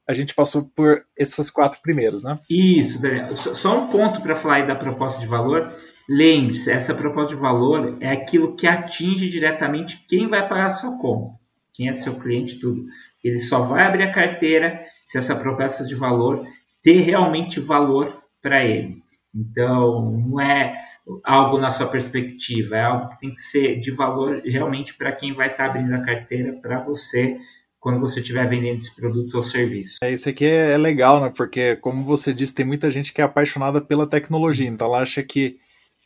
a 0.08 0.14
gente 0.14 0.34
passou 0.34 0.72
por 0.76 1.06
esses 1.16 1.50
quatro 1.50 1.82
primeiros, 1.82 2.24
né? 2.24 2.40
Isso, 2.50 3.02
Daniel. 3.02 3.36
Só 3.38 3.84
um 3.84 3.88
ponto 3.88 4.22
para 4.22 4.36
falar 4.36 4.56
aí 4.56 4.68
da 4.68 4.76
proposta 4.76 5.20
de 5.20 5.28
valor. 5.28 5.76
Lembre-se, 6.10 6.72
essa 6.72 6.96
proposta 6.96 7.36
de 7.36 7.42
valor 7.42 7.98
é 8.00 8.12
aquilo 8.12 8.56
que 8.56 8.66
atinge 8.66 9.30
diretamente 9.30 10.06
quem 10.08 10.28
vai 10.28 10.48
pagar 10.48 10.68
a 10.68 10.72
sua 10.72 10.98
conta 10.98 11.38
quem 11.78 11.88
é 11.88 11.94
seu 11.94 12.16
cliente, 12.16 12.60
tudo. 12.60 12.86
Ele 13.24 13.38
só 13.38 13.62
vai 13.62 13.86
abrir 13.86 14.02
a 14.02 14.12
carteira 14.12 14.84
se 15.06 15.20
essa 15.20 15.36
proposta 15.36 15.86
de 15.86 15.94
valor 15.94 16.44
ter 16.82 17.02
realmente 17.02 17.60
valor 17.60 18.24
para 18.42 18.66
ele. 18.66 19.04
Então, 19.34 20.12
não 20.12 20.42
é 20.42 20.76
algo 21.24 21.58
na 21.58 21.70
sua 21.70 21.88
perspectiva, 21.88 22.76
é 22.76 22.82
algo 22.82 23.10
que 23.10 23.20
tem 23.20 23.34
que 23.34 23.42
ser 23.42 23.80
de 23.80 23.92
valor 23.92 24.42
realmente 24.44 24.94
para 24.94 25.12
quem 25.12 25.34
vai 25.34 25.48
estar 25.48 25.66
tá 25.66 25.70
abrindo 25.70 25.94
a 25.94 26.04
carteira 26.04 26.54
para 26.62 26.80
você 26.80 27.38
quando 27.80 28.00
você 28.00 28.20
estiver 28.20 28.48
vendendo 28.50 28.78
esse 28.78 28.94
produto 28.96 29.36
ou 29.36 29.44
serviço. 29.44 29.98
É, 30.04 30.12
isso 30.12 30.28
aqui 30.28 30.46
é 30.46 30.78
legal, 30.78 31.22
né? 31.22 31.32
Porque, 31.36 31.76
como 31.78 32.04
você 32.04 32.34
disse, 32.34 32.54
tem 32.54 32.66
muita 32.66 32.90
gente 32.90 33.14
que 33.14 33.22
é 33.22 33.24
apaixonada 33.24 33.80
pela 33.80 34.08
tecnologia, 34.08 34.68
então 34.68 34.88
ela 34.88 35.02
acha 35.02 35.24
que 35.24 35.58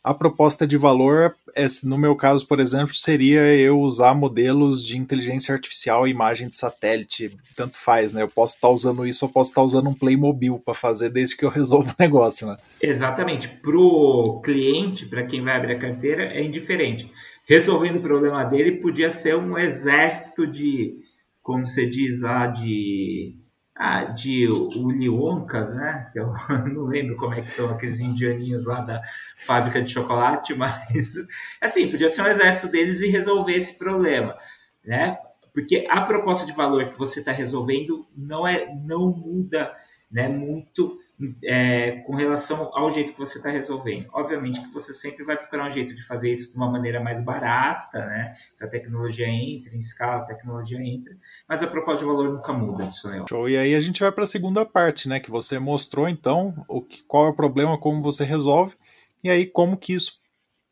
a 0.04 0.12
proposta 0.12 0.66
de 0.66 0.76
valor, 0.76 1.34
é, 1.54 1.66
no 1.84 1.96
meu 1.96 2.16
caso, 2.16 2.46
por 2.46 2.58
exemplo, 2.58 2.94
seria 2.94 3.54
eu 3.54 3.78
usar 3.78 4.14
modelos 4.14 4.84
de 4.84 4.98
inteligência 4.98 5.54
artificial 5.54 6.08
imagem 6.08 6.48
de 6.48 6.56
satélite, 6.56 7.36
tanto 7.54 7.76
faz, 7.76 8.12
né? 8.12 8.22
Eu 8.22 8.28
posso 8.28 8.56
estar 8.56 8.68
usando 8.68 9.06
isso, 9.06 9.24
eu 9.24 9.28
posso 9.28 9.50
estar 9.50 9.62
usando 9.62 9.88
um 9.88 9.94
Playmobil 9.94 10.58
para 10.58 10.74
fazer 10.74 11.10
desde 11.10 11.36
que 11.36 11.44
eu 11.44 11.50
resolvo 11.50 11.92
o 11.92 12.02
negócio, 12.02 12.48
né? 12.48 12.56
Exatamente. 12.80 13.48
Para 13.48 13.78
o 13.78 14.40
cliente, 14.40 15.06
para 15.06 15.24
quem 15.24 15.40
vai 15.40 15.56
abrir 15.56 15.74
a 15.74 15.78
carteira, 15.78 16.24
é 16.24 16.42
indiferente. 16.42 17.08
Resolvendo 17.46 17.96
o 17.96 18.02
problema 18.02 18.44
dele, 18.44 18.80
podia 18.80 19.10
ser 19.12 19.36
um 19.36 19.56
exército 19.56 20.46
de, 20.46 20.96
como 21.40 21.66
você 21.66 21.86
diz 21.86 22.22
lá, 22.22 22.48
de 22.48 23.36
ah, 23.74 24.04
de 24.04 24.48
Willy 24.48 25.08
Wonkas, 25.08 25.74
né? 25.74 26.10
Eu 26.14 26.32
não 26.72 26.84
lembro 26.84 27.16
como 27.16 27.34
é 27.34 27.40
que 27.40 27.50
são 27.50 27.70
aqueles 27.70 28.00
indianinhos 28.00 28.66
lá 28.66 28.80
da 28.80 29.02
fábrica 29.36 29.82
de 29.82 29.90
chocolate, 29.90 30.54
mas 30.56 31.12
assim, 31.60 31.90
podia 31.90 32.08
ser 32.08 32.22
um 32.22 32.26
exército 32.26 32.70
deles 32.72 33.00
e 33.00 33.08
resolver 33.08 33.54
esse 33.54 33.78
problema, 33.78 34.36
né? 34.84 35.18
Porque 35.54 35.86
a 35.90 36.00
proposta 36.02 36.46
de 36.46 36.52
valor 36.52 36.90
que 36.92 36.98
você 36.98 37.20
está 37.20 37.32
resolvendo 37.32 38.06
não 38.16 38.46
é, 38.46 38.66
não 38.74 39.10
muda, 39.10 39.74
né? 40.10 40.28
Muito 40.28 40.98
é, 41.44 42.02
com 42.06 42.14
relação 42.14 42.70
ao 42.74 42.90
jeito 42.90 43.12
que 43.12 43.18
você 43.18 43.38
está 43.38 43.50
resolvendo. 43.50 44.08
Obviamente 44.12 44.60
que 44.60 44.72
você 44.72 44.92
sempre 44.92 45.24
vai 45.24 45.36
procurar 45.36 45.68
um 45.68 45.70
jeito 45.70 45.94
de 45.94 46.02
fazer 46.02 46.30
isso 46.30 46.52
de 46.52 46.56
uma 46.56 46.70
maneira 46.70 47.00
mais 47.00 47.24
barata, 47.24 48.06
né? 48.06 48.34
Que 48.58 48.64
a 48.64 48.68
tecnologia 48.68 49.28
entra, 49.28 49.74
em 49.74 49.78
escala, 49.78 50.22
a 50.22 50.26
tecnologia 50.26 50.80
entra, 50.80 51.14
mas 51.48 51.62
a 51.62 51.66
proposta 51.66 52.04
de 52.04 52.10
valor 52.10 52.32
nunca 52.32 52.52
muda, 52.52 52.90
Sonel. 52.92 53.26
Show. 53.28 53.48
E 53.48 53.56
aí 53.56 53.74
a 53.74 53.80
gente 53.80 54.00
vai 54.00 54.12
para 54.12 54.24
a 54.24 54.26
segunda 54.26 54.64
parte, 54.64 55.08
né? 55.08 55.20
Que 55.20 55.30
você 55.30 55.58
mostrou 55.58 56.08
então 56.08 56.64
o 56.68 56.80
que, 56.80 57.02
qual 57.04 57.26
é 57.26 57.30
o 57.30 57.34
problema, 57.34 57.78
como 57.78 58.02
você 58.02 58.24
resolve, 58.24 58.74
e 59.22 59.30
aí 59.30 59.46
como 59.46 59.76
que 59.76 59.94
isso 59.94 60.20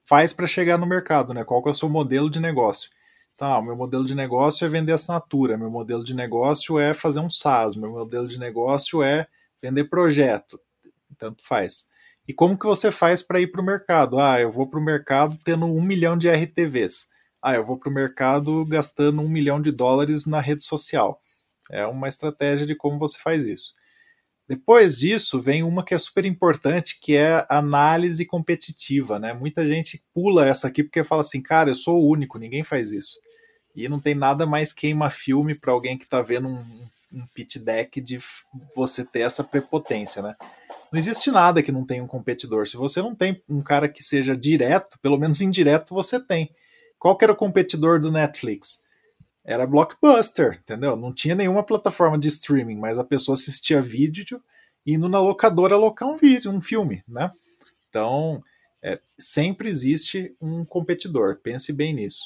faz 0.05 0.33
para 0.33 0.47
chegar 0.47 0.77
no 0.79 0.87
mercado, 0.87 1.33
né? 1.33 1.45
Qual 1.45 1.63
é 1.67 1.71
o 1.71 1.75
seu 1.75 1.89
modelo 1.89 2.29
de 2.29 2.41
negócio? 2.41 2.91
Tá, 3.37 3.59
o 3.59 3.63
meu 3.63 3.75
modelo 3.75 4.05
de 4.05 4.15
negócio 4.15 4.67
é 4.67 4.69
vender 4.69 4.93
assinatura, 4.93 5.57
meu 5.57 5.71
modelo 5.71 6.05
de 6.05 6.15
negócio 6.15 6.79
é 6.79 6.93
fazer 6.93 7.21
um 7.21 7.31
SaaS, 7.31 7.75
meu 7.75 7.91
modelo 7.91 8.29
de 8.29 8.39
negócio 8.39 9.03
é 9.03 9.27
vender 9.63 9.85
projeto, 9.85 10.61
tanto 11.19 11.45
faz. 11.45 11.87
E 12.27 12.33
como 12.33 12.59
que 12.59 12.67
você 12.67 12.91
faz 12.91 13.23
para 13.23 13.41
ir 13.41 13.49
para 13.49 13.61
o 13.61 13.65
mercado? 13.65 14.21
Ah, 14.21 14.41
eu 14.41 14.51
vou 14.53 14.69
para 14.69 14.79
o 14.79 14.85
mercado 14.85 15.39
tendo 15.45 15.67
um 15.67 15.83
milhão 15.83 16.17
de 16.17 16.31
RTVs. 16.31 17.09
Ah, 17.43 17.55
eu 17.55 17.65
vou 17.65 17.79
para 17.79 17.91
o 17.91 17.93
mercado 17.93 18.65
gastando 18.67 19.21
um 19.21 19.29
milhão 19.29 19.61
de 19.61 19.73
dólares 19.73 20.27
na 20.27 20.41
rede 20.41 20.63
social. 20.63 21.21
É 21.71 21.87
uma 21.87 22.09
estratégia 22.09 22.67
de 22.67 22.75
como 22.75 22.99
você 22.99 23.19
faz 23.19 23.45
isso. 23.45 23.73
Depois 24.51 24.99
disso, 24.99 25.41
vem 25.41 25.63
uma 25.63 25.85
que 25.85 25.95
é 25.95 25.99
super 25.99 26.27
importante, 26.27 26.99
que 27.01 27.15
é 27.15 27.47
análise 27.49 28.27
competitiva. 28.27 29.19
Né? 29.19 29.33
Muita 29.33 29.65
gente 29.65 30.05
pula 30.13 30.47
essa 30.47 30.67
aqui 30.67 30.83
porque 30.83 31.05
fala 31.05 31.21
assim, 31.21 31.41
cara, 31.41 31.71
eu 31.71 31.75
sou 31.75 32.01
o 32.01 32.11
único, 32.11 32.39
ninguém 32.39 32.65
faz 32.65 32.91
isso. 32.91 33.17
E 33.77 33.89
não 33.89 34.01
tem 34.01 34.15
nada 34.15 34.47
mais 34.47 34.73
queima-filme 34.73 35.55
para 35.55 35.73
alguém 35.73 35.97
que 35.97 36.05
está 36.05 36.21
vendo 36.21 36.49
um, 36.49 36.89
um 37.13 37.27
pitch 37.35 37.59
deck 37.59 38.01
de 38.01 38.19
você 38.75 39.05
ter 39.05 39.21
essa 39.21 39.43
prepotência, 39.43 40.23
né? 40.23 40.37
Não 40.93 40.99
existe 40.99 41.31
nada 41.31 41.63
que 41.63 41.73
não 41.73 41.85
tenha 41.85 42.03
um 42.03 42.07
competidor. 42.07 42.67
Se 42.67 42.77
você 42.77 43.01
não 43.01 43.15
tem 43.15 43.43
um 43.49 43.63
cara 43.63 43.89
que 43.89 44.03
seja 44.03 44.37
direto, 44.37 44.99
pelo 45.01 45.19
menos 45.19 45.41
indireto 45.41 45.95
você 45.95 46.19
tem. 46.21 46.51
Qual 46.99 47.17
que 47.17 47.25
era 47.25 47.33
o 47.33 47.37
competidor 47.37 48.01
do 48.01 48.13
Netflix? 48.13 48.85
Era 49.45 49.67
Blockbuster, 49.67 50.61
entendeu? 50.63 50.97
Não 50.97 51.15
tinha 51.15 51.35
nenhuma 51.35 51.63
plataforma 51.63 52.19
de 52.19 52.29
streaming, 52.29 52.77
mas 52.77 52.99
a 52.99 53.05
pessoa 53.05 53.35
assistia 53.35 53.81
vídeo 53.81 54.43
indo 54.87 55.09
na 55.09 55.21
locadora 55.21 55.75
alocar 55.75 56.09
um 56.09 56.17
vídeo, 56.17 56.51
um 56.51 56.61
filme, 56.61 57.03
né? 57.09 57.31
Então, 57.89 58.43
é, 58.83 59.01
sempre 59.19 59.69
existe 59.69 60.35
um 60.41 60.65
competidor. 60.65 61.37
Pense 61.43 61.73
bem 61.73 61.95
nisso. 61.95 62.23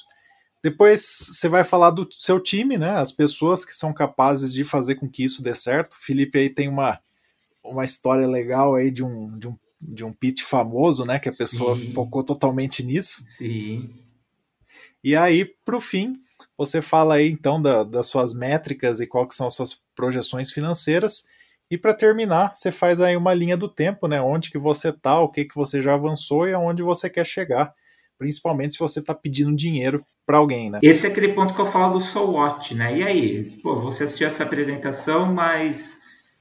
Depois 0.65 1.05
você 1.29 1.47
vai 1.47 1.63
falar 1.63 1.91
do 1.91 2.09
seu 2.11 2.41
time, 2.41 2.79
né? 2.79 2.93
As 2.93 3.13
pessoas 3.13 3.67
que 3.67 3.75
são 3.75 3.93
capazes 3.93 4.51
de 4.51 4.65
fazer 4.65 4.95
com 4.95 5.07
que 5.07 5.23
isso 5.23 5.43
dê 5.43 5.55
certo. 5.55 5.93
O 5.93 6.03
Felipe 6.03 6.39
aí 6.39 6.49
tem 6.49 6.71
uma, 6.71 6.99
uma 7.63 7.85
história 7.85 8.27
legal 8.27 8.75
aí 8.75 8.91
de 8.91 9.05
um, 9.05 9.39
de 9.39 9.47
um, 9.47 9.59
de 9.79 10.03
um 10.03 10.11
pitch 10.11 10.41
famoso, 10.41 11.05
né? 11.05 11.19
Que 11.19 11.29
a 11.29 11.35
pessoa 11.35 11.77
Sim. 11.77 11.93
focou 11.93 12.25
totalmente 12.25 12.83
nisso. 12.83 13.21
Sim. 13.27 13.91
E 15.05 15.15
aí, 15.15 15.45
para 15.45 15.77
o 15.77 15.81
fim, 15.83 16.17
você 16.57 16.81
fala 16.81 17.17
aí 17.17 17.29
então 17.29 17.61
da, 17.61 17.85
das 17.85 18.07
suas 18.07 18.33
métricas 18.33 19.01
e 19.01 19.07
quais 19.07 19.35
são 19.35 19.49
as 19.49 19.55
suas 19.55 19.85
projeções 19.95 20.51
financeiras. 20.51 21.27
E 21.71 21.77
para 21.77 21.93
terminar, 21.93 22.55
você 22.55 22.73
faz 22.73 23.03
aí 23.03 23.19
uma 23.19 23.35
linha 23.35 23.59
do 23.59 23.69
tempo, 23.69 24.09
né? 24.09 24.19
Onde 24.23 24.51
que 24.51 24.57
você 24.57 24.89
está, 24.89 25.21
o 25.21 25.29
que 25.29 25.45
que 25.45 25.57
você 25.57 25.83
já 25.83 25.93
avançou 25.93 26.49
e 26.49 26.55
aonde 26.55 26.83
você 26.83 27.11
quer 27.11 27.27
chegar 27.27 27.75
principalmente 28.19 28.75
se 28.75 28.79
você 28.79 29.01
está 29.01 29.15
pedindo 29.15 29.55
dinheiro 29.55 30.05
para 30.27 30.39
alguém, 30.39 30.71
né? 30.71 30.79
Esse 30.83 31.07
é 31.07 31.11
aquele 31.11 31.33
ponto 31.33 31.55
que 31.55 31.61
eu 31.61 31.67
falo 31.67 31.95
do 31.95 32.01
so 32.01 32.33
what, 32.33 32.75
né? 32.75 32.99
E 32.99 33.03
aí, 33.03 33.45
pô, 33.63 33.81
você 33.81 34.05
assistiu 34.05 34.27
essa 34.27 34.43
apresentação, 34.43 35.33
mas 35.33 36.01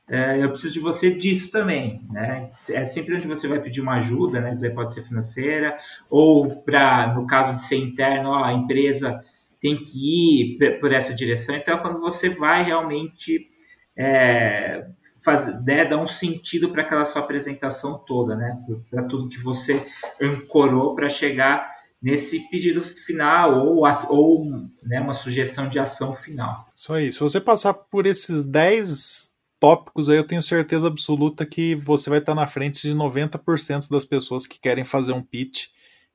é, 0.10 0.44
eu 0.44 0.50
preciso 0.50 0.74
de 0.74 0.80
você 0.80 1.12
disso 1.12 1.52
também, 1.52 2.06
né? 2.10 2.52
É 2.70 2.86
sempre 2.86 3.16
onde 3.16 3.28
você 3.28 3.48
vai 3.48 3.60
pedir 3.60 3.82
uma 3.82 3.96
ajuda, 3.96 4.40
né? 4.40 4.52
Isso 4.52 4.66
aí 4.66 4.74
pode 4.74 4.94
ser 4.94 5.04
financeira 5.04 5.78
ou 6.10 6.62
para, 6.62 7.14
no 7.14 7.28
caso 7.28 7.56
de 7.56 7.64
ser 7.64 7.78
interno, 7.78 8.30
ó, 8.30 8.44
a 8.44 8.54
empresa 8.54 9.24
tem 9.62 9.78
que 9.82 10.58
ir 10.58 10.80
por 10.80 10.92
essa 10.92 11.16
direção. 11.16 11.56
Então, 11.56 11.80
quando 11.80 12.00
você 12.00 12.30
vai 12.30 12.64
realmente 12.64 13.50
é, 13.98 14.86
faz, 15.24 15.64
né, 15.64 15.86
dar 15.86 15.98
um 15.98 16.06
sentido 16.06 16.70
para 16.70 16.82
aquela 16.82 17.06
sua 17.06 17.22
apresentação 17.22 17.98
toda, 18.06 18.36
né? 18.36 18.58
Para 18.90 19.04
tudo 19.04 19.30
que 19.30 19.40
você 19.40 19.86
ancorou 20.22 20.96
para 20.96 21.10
chegar 21.10 21.72
nesse 22.02 22.50
pedido 22.50 22.82
final 22.82 23.66
ou, 23.66 23.84
ou 24.10 24.46
né, 24.84 25.00
uma 25.00 25.14
sugestão 25.14 25.70
de 25.70 25.80
ação 25.80 26.14
final. 26.14 26.68
Isso 26.76 26.94
aí. 26.94 27.12
Se 27.12 27.20
você 27.20 27.40
passar 27.40 27.74
por 27.74 28.06
esses 28.06 28.44
10 28.44 29.34
tópicos 29.60 30.10
aí 30.10 30.18
eu 30.18 30.28
tenho 30.28 30.44
certeza 30.44 30.88
absoluta 30.88 31.46
que 31.46 31.74
você 31.76 32.10
vai 32.10 32.20
estar 32.20 32.36
na 32.36 32.46
frente 32.46 32.82
de 32.82 32.94
90% 32.94 33.90
das 33.90 34.04
pessoas 34.04 34.46
que 34.46 34.60
querem 34.60 34.84
fazer 34.84 35.14
um 35.14 35.22
pitch 35.22 35.68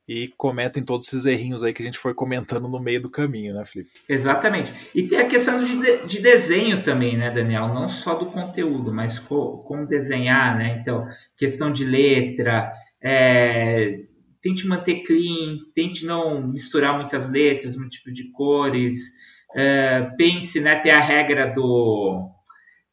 e 0.09 0.27
cometem 0.29 0.81
todos 0.81 1.07
esses 1.07 1.27
errinhos 1.27 1.61
aí 1.61 1.71
que 1.71 1.83
a 1.83 1.85
gente 1.85 1.99
foi 1.99 2.15
comentando 2.15 2.67
no 2.67 2.79
meio 2.79 2.99
do 2.99 3.11
caminho, 3.11 3.53
né, 3.53 3.63
Felipe? 3.63 3.91
Exatamente. 4.09 4.73
E 4.95 5.03
tem 5.03 5.19
a 5.19 5.27
questão 5.27 5.63
de, 5.63 6.07
de 6.07 6.19
desenho 6.19 6.81
também, 6.81 7.15
né, 7.15 7.29
Daniel? 7.29 7.67
Não 7.67 7.87
só 7.87 8.15
do 8.15 8.25
conteúdo, 8.25 8.91
mas 8.91 9.19
co, 9.19 9.59
como 9.59 9.85
desenhar, 9.85 10.57
né? 10.57 10.79
Então, 10.81 11.07
questão 11.37 11.71
de 11.71 11.85
letra, 11.85 12.73
é, 12.99 13.99
tente 14.41 14.67
manter 14.67 15.03
clean, 15.03 15.59
tente 15.75 16.07
não 16.07 16.41
misturar 16.41 16.97
muitas 16.97 17.31
letras, 17.31 17.77
muito 17.77 17.91
tipo 17.91 18.11
de 18.11 18.31
cores, 18.31 19.11
é, 19.55 20.09
pense, 20.17 20.59
né, 20.59 20.79
ter 20.79 20.89
a 20.89 20.99
regra 20.99 21.53
do 21.53 22.31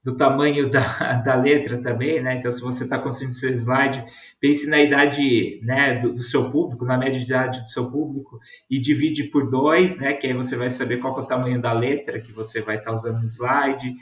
do 0.06 0.16
tamanho 0.16 0.70
da, 0.70 1.14
da 1.18 1.34
letra 1.34 1.82
também, 1.82 2.22
né? 2.22 2.36
Então, 2.36 2.52
se 2.52 2.62
você 2.62 2.84
está 2.84 2.96
construindo 2.96 3.32
seu 3.32 3.50
slide, 3.50 4.04
pense 4.40 4.70
na 4.70 4.80
idade 4.80 5.60
né, 5.64 5.98
do, 5.98 6.12
do, 6.12 6.22
seu 6.22 6.48
público, 6.48 6.84
na 6.84 6.96
média 6.96 7.18
de 7.18 7.26
idade 7.26 7.58
do 7.58 7.66
seu 7.66 7.90
público, 7.90 8.38
e 8.70 8.78
divide 8.78 9.24
por 9.24 9.50
dois, 9.50 9.98
né? 9.98 10.12
Que 10.12 10.28
aí 10.28 10.32
você 10.32 10.54
vai 10.54 10.70
saber 10.70 10.98
qual 10.98 11.18
é 11.18 11.22
o 11.22 11.26
tamanho 11.26 11.60
da 11.60 11.72
letra 11.72 12.20
que 12.20 12.30
você 12.30 12.60
vai 12.60 12.76
estar 12.76 12.92
tá 12.92 12.96
usando 12.96 13.20
no 13.20 13.26
slide. 13.26 13.96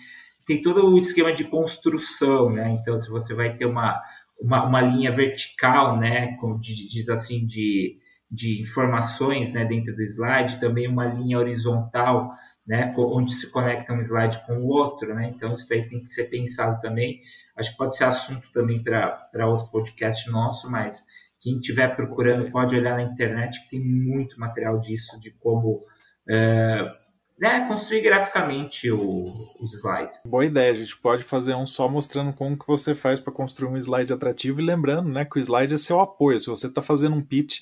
Tem 0.47 0.61
todo 0.61 0.87
o 0.87 0.99
esquema 0.99 1.33
de 1.33 1.45
construção, 1.45 2.51
né? 2.51 2.77
Então, 2.79 2.99
se 2.99 3.09
você 3.09 3.33
vai 3.33 3.57
ter 3.57 3.64
uma, 3.64 3.99
uma, 4.38 4.67
uma 4.67 4.83
linha 4.83 5.11
vertical, 5.11 5.99
né? 5.99 6.37
Como 6.37 6.61
diz 6.61 7.09
assim, 7.09 7.47
de, 7.47 7.97
de 8.31 8.61
informações 8.61 9.55
né, 9.55 9.64
dentro 9.64 9.97
do 9.97 10.03
slide, 10.03 10.61
também 10.61 10.87
uma 10.87 11.07
linha 11.07 11.38
horizontal 11.38 12.31
né, 12.66 12.94
onde 12.96 13.33
se 13.33 13.50
conecta 13.50 13.92
um 13.92 14.00
slide 14.00 14.44
com 14.46 14.55
o 14.55 14.68
outro, 14.68 15.14
né? 15.14 15.33
Então 15.35 15.55
isso 15.55 15.68
daí 15.68 15.88
tem 15.88 16.00
que 16.00 16.09
ser 16.09 16.24
pensado 16.24 16.81
também. 16.81 17.20
Acho 17.57 17.72
que 17.72 17.77
pode 17.77 17.96
ser 17.96 18.05
assunto 18.05 18.50
também 18.53 18.83
para 18.83 19.46
outro 19.46 19.70
podcast 19.70 20.31
nosso, 20.31 20.70
mas 20.70 21.05
quem 21.40 21.57
estiver 21.57 21.94
procurando 21.94 22.50
pode 22.50 22.74
olhar 22.74 22.96
na 22.96 23.03
internet 23.03 23.62
que 23.64 23.70
tem 23.70 23.81
muito 23.81 24.40
material 24.40 24.79
disso 24.79 25.20
de 25.20 25.31
como 25.33 25.83
é, 26.27 26.90
né, 27.38 27.66
construir 27.68 28.00
graficamente 28.00 28.90
o, 28.90 29.27
os 29.61 29.74
slides. 29.74 30.20
Boa 30.24 30.46
ideia, 30.46 30.70
a 30.70 30.74
gente 30.74 30.96
pode 30.96 31.22
fazer 31.22 31.55
um 31.55 31.66
só 31.66 31.88
mostrando 31.88 32.33
como 32.33 32.59
que 32.59 32.66
você 32.66 32.94
faz 32.94 33.20
para 33.20 33.33
construir 33.33 33.68
um 33.68 33.77
slide 33.77 34.12
atrativo 34.12 34.61
e 34.61 34.64
lembrando, 34.64 35.11
né, 35.11 35.24
que 35.24 35.38
o 35.38 35.40
slide 35.40 35.74
é 35.74 35.79
seu 35.79 36.00
apoio. 36.00 36.40
Se 36.40 36.46
você 36.46 36.66
está 36.66 36.81
fazendo 36.81 37.14
um 37.14 37.22
pitch 37.22 37.61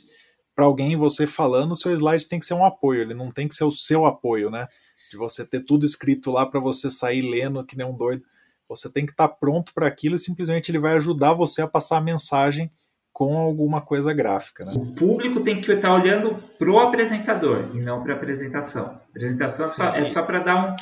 para 0.55 0.65
alguém 0.65 0.97
você 0.97 1.27
falando, 1.27 1.73
o 1.73 1.77
seu 1.77 1.93
slide 1.93 2.29
tem 2.29 2.39
que 2.39 2.47
ser 2.47 2.55
um 2.55 2.65
apoio, 2.65 3.01
ele 3.01 3.15
não 3.15 3.31
tem 3.31 3.49
que 3.49 3.55
ser 3.55 3.65
o 3.65 3.73
seu 3.73 4.05
apoio, 4.07 4.51
né? 4.51 4.69
De 5.11 5.17
você 5.17 5.47
ter 5.47 5.61
tudo 5.65 5.87
escrito 5.87 6.31
lá 6.31 6.45
para 6.47 6.61
você 6.61 6.91
sair 6.91 7.23
lendo 7.23 7.65
que 7.65 7.77
nem 7.77 7.87
um 7.87 7.97
doido. 7.97 8.23
Você 8.69 8.91
tem 8.91 9.05
que 9.05 9.13
estar 9.13 9.29
tá 9.29 9.35
pronto 9.35 9.73
para 9.75 9.87
aquilo 9.87 10.17
e 10.17 10.19
simplesmente 10.19 10.71
ele 10.71 10.79
vai 10.79 10.95
ajudar 10.95 11.33
você 11.33 11.63
a 11.63 11.69
passar 11.69 11.99
a 11.99 12.03
mensagem 12.03 12.71
com 13.13 13.37
alguma 13.37 13.81
coisa 13.81 14.13
gráfica. 14.13 14.65
Né? 14.65 14.73
O 14.75 14.87
público 14.95 15.41
tem 15.41 15.61
que 15.61 15.71
estar 15.71 15.95
olhando 15.95 16.35
pro 16.59 16.79
apresentador 16.79 17.71
e 17.75 17.81
não 17.81 18.03
para 18.03 18.15
a 18.15 18.17
apresentação. 18.17 18.87
A 18.87 19.01
apresentação 19.11 19.67
é 19.67 19.69
só, 19.69 20.05
só 20.05 20.23
para 20.23 20.41
dar 20.41 20.77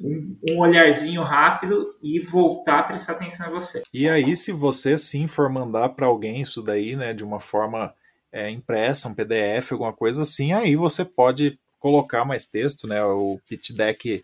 um, 0.00 0.06
um, 0.06 0.38
um, 0.50 0.60
olharzinho 0.60 1.22
rápido 1.22 1.94
e 2.02 2.18
voltar 2.18 2.80
a 2.80 2.82
prestar 2.84 3.12
atenção 3.12 3.48
em 3.48 3.52
você. 3.52 3.82
E 3.92 4.08
aí, 4.08 4.34
se 4.34 4.50
você 4.50 4.96
sim 4.96 5.26
for 5.26 5.48
mandar 5.50 5.90
para 5.90 6.06
alguém 6.06 6.40
isso 6.40 6.62
daí, 6.62 6.96
né, 6.96 7.12
de 7.12 7.22
uma 7.22 7.38
forma 7.38 7.94
é, 8.32 8.50
impressa, 8.50 9.08
um 9.08 9.14
PDF, 9.14 9.72
alguma 9.72 9.92
coisa 9.92 10.22
assim, 10.22 10.52
aí 10.52 10.74
você 10.74 11.04
pode 11.04 11.58
colocar 11.84 12.24
mais 12.24 12.46
texto, 12.46 12.86
né? 12.86 13.04
O 13.04 13.38
pitch 13.46 13.72
deck 13.72 14.22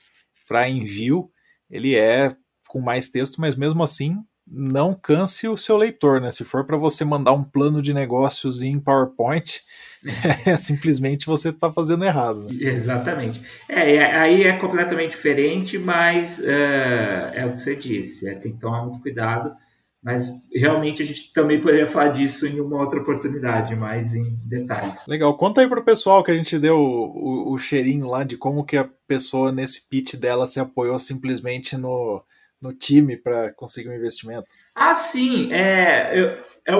para 0.48 0.66
envio, 0.66 1.30
ele 1.70 1.94
é 1.94 2.34
com 2.66 2.80
mais 2.80 3.10
texto, 3.10 3.38
mas 3.38 3.54
mesmo 3.54 3.82
assim 3.82 4.16
não 4.46 4.94
canse 4.94 5.46
o 5.46 5.58
seu 5.58 5.76
leitor, 5.76 6.22
né? 6.22 6.30
Se 6.30 6.42
for 6.42 6.64
para 6.64 6.78
você 6.78 7.04
mandar 7.04 7.32
um 7.34 7.44
plano 7.44 7.82
de 7.82 7.92
negócios 7.92 8.62
em 8.62 8.80
PowerPoint, 8.80 9.60
é, 10.46 10.56
simplesmente 10.56 11.26
você 11.26 11.50
está 11.50 11.70
fazendo 11.70 12.02
errado. 12.02 12.44
Né? 12.44 12.70
Exatamente. 12.70 13.42
É, 13.68 13.96
é, 13.96 14.16
aí 14.16 14.44
é 14.44 14.56
completamente 14.56 15.10
diferente, 15.10 15.78
mas 15.78 16.38
uh, 16.38 17.34
é 17.34 17.44
o 17.46 17.52
que 17.52 17.60
você 17.60 17.76
disse, 17.76 18.26
é, 18.26 18.36
tem 18.36 18.52
que 18.52 18.58
tomar 18.58 18.86
muito 18.86 19.02
cuidado 19.02 19.54
mas 20.02 20.30
realmente 20.52 21.02
a 21.02 21.06
gente 21.06 21.32
também 21.32 21.60
poderia 21.60 21.86
falar 21.86 22.08
disso 22.08 22.46
em 22.46 22.58
uma 22.58 22.78
outra 22.78 23.00
oportunidade, 23.00 23.76
mais 23.76 24.14
em 24.14 24.34
detalhes. 24.48 25.06
Legal. 25.06 25.36
Conta 25.36 25.60
aí 25.60 25.68
para 25.68 25.80
o 25.80 25.84
pessoal 25.84 26.24
que 26.24 26.30
a 26.30 26.36
gente 26.36 26.58
deu 26.58 26.78
o, 26.78 27.50
o, 27.50 27.52
o, 27.52 27.58
cheirinho 27.58 28.06
lá 28.06 28.24
de 28.24 28.36
como 28.36 28.64
que 28.64 28.78
a 28.78 28.88
pessoa 29.06 29.52
nesse 29.52 29.88
pitch 29.88 30.14
dela 30.14 30.46
se 30.46 30.58
apoiou 30.58 30.98
simplesmente 30.98 31.76
no, 31.76 32.24
no 32.62 32.72
time 32.72 33.14
para 33.14 33.52
conseguir 33.52 33.90
um 33.90 33.94
investimento. 33.94 34.46
Ah, 34.74 34.94
sim. 34.94 35.52
É, 35.52 36.18
eu, 36.18 36.28
é, 36.66 36.72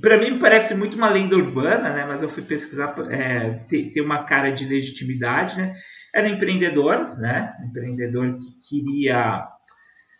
para 0.00 0.18
mim 0.18 0.38
parece 0.38 0.74
muito 0.74 0.98
uma 0.98 1.08
lenda 1.08 1.34
urbana, 1.34 1.94
né? 1.94 2.04
Mas 2.06 2.22
eu 2.22 2.28
fui 2.28 2.42
pesquisar, 2.42 2.94
é, 3.10 3.50
tem, 3.70 3.90
tem 3.90 4.02
uma 4.02 4.24
cara 4.24 4.50
de 4.50 4.66
legitimidade, 4.66 5.56
né? 5.56 5.72
Era 6.14 6.28
um 6.28 6.32
empreendedor, 6.32 7.16
né? 7.18 7.54
Um 7.62 7.68
empreendedor 7.68 8.38
que 8.38 8.68
queria 8.68 9.48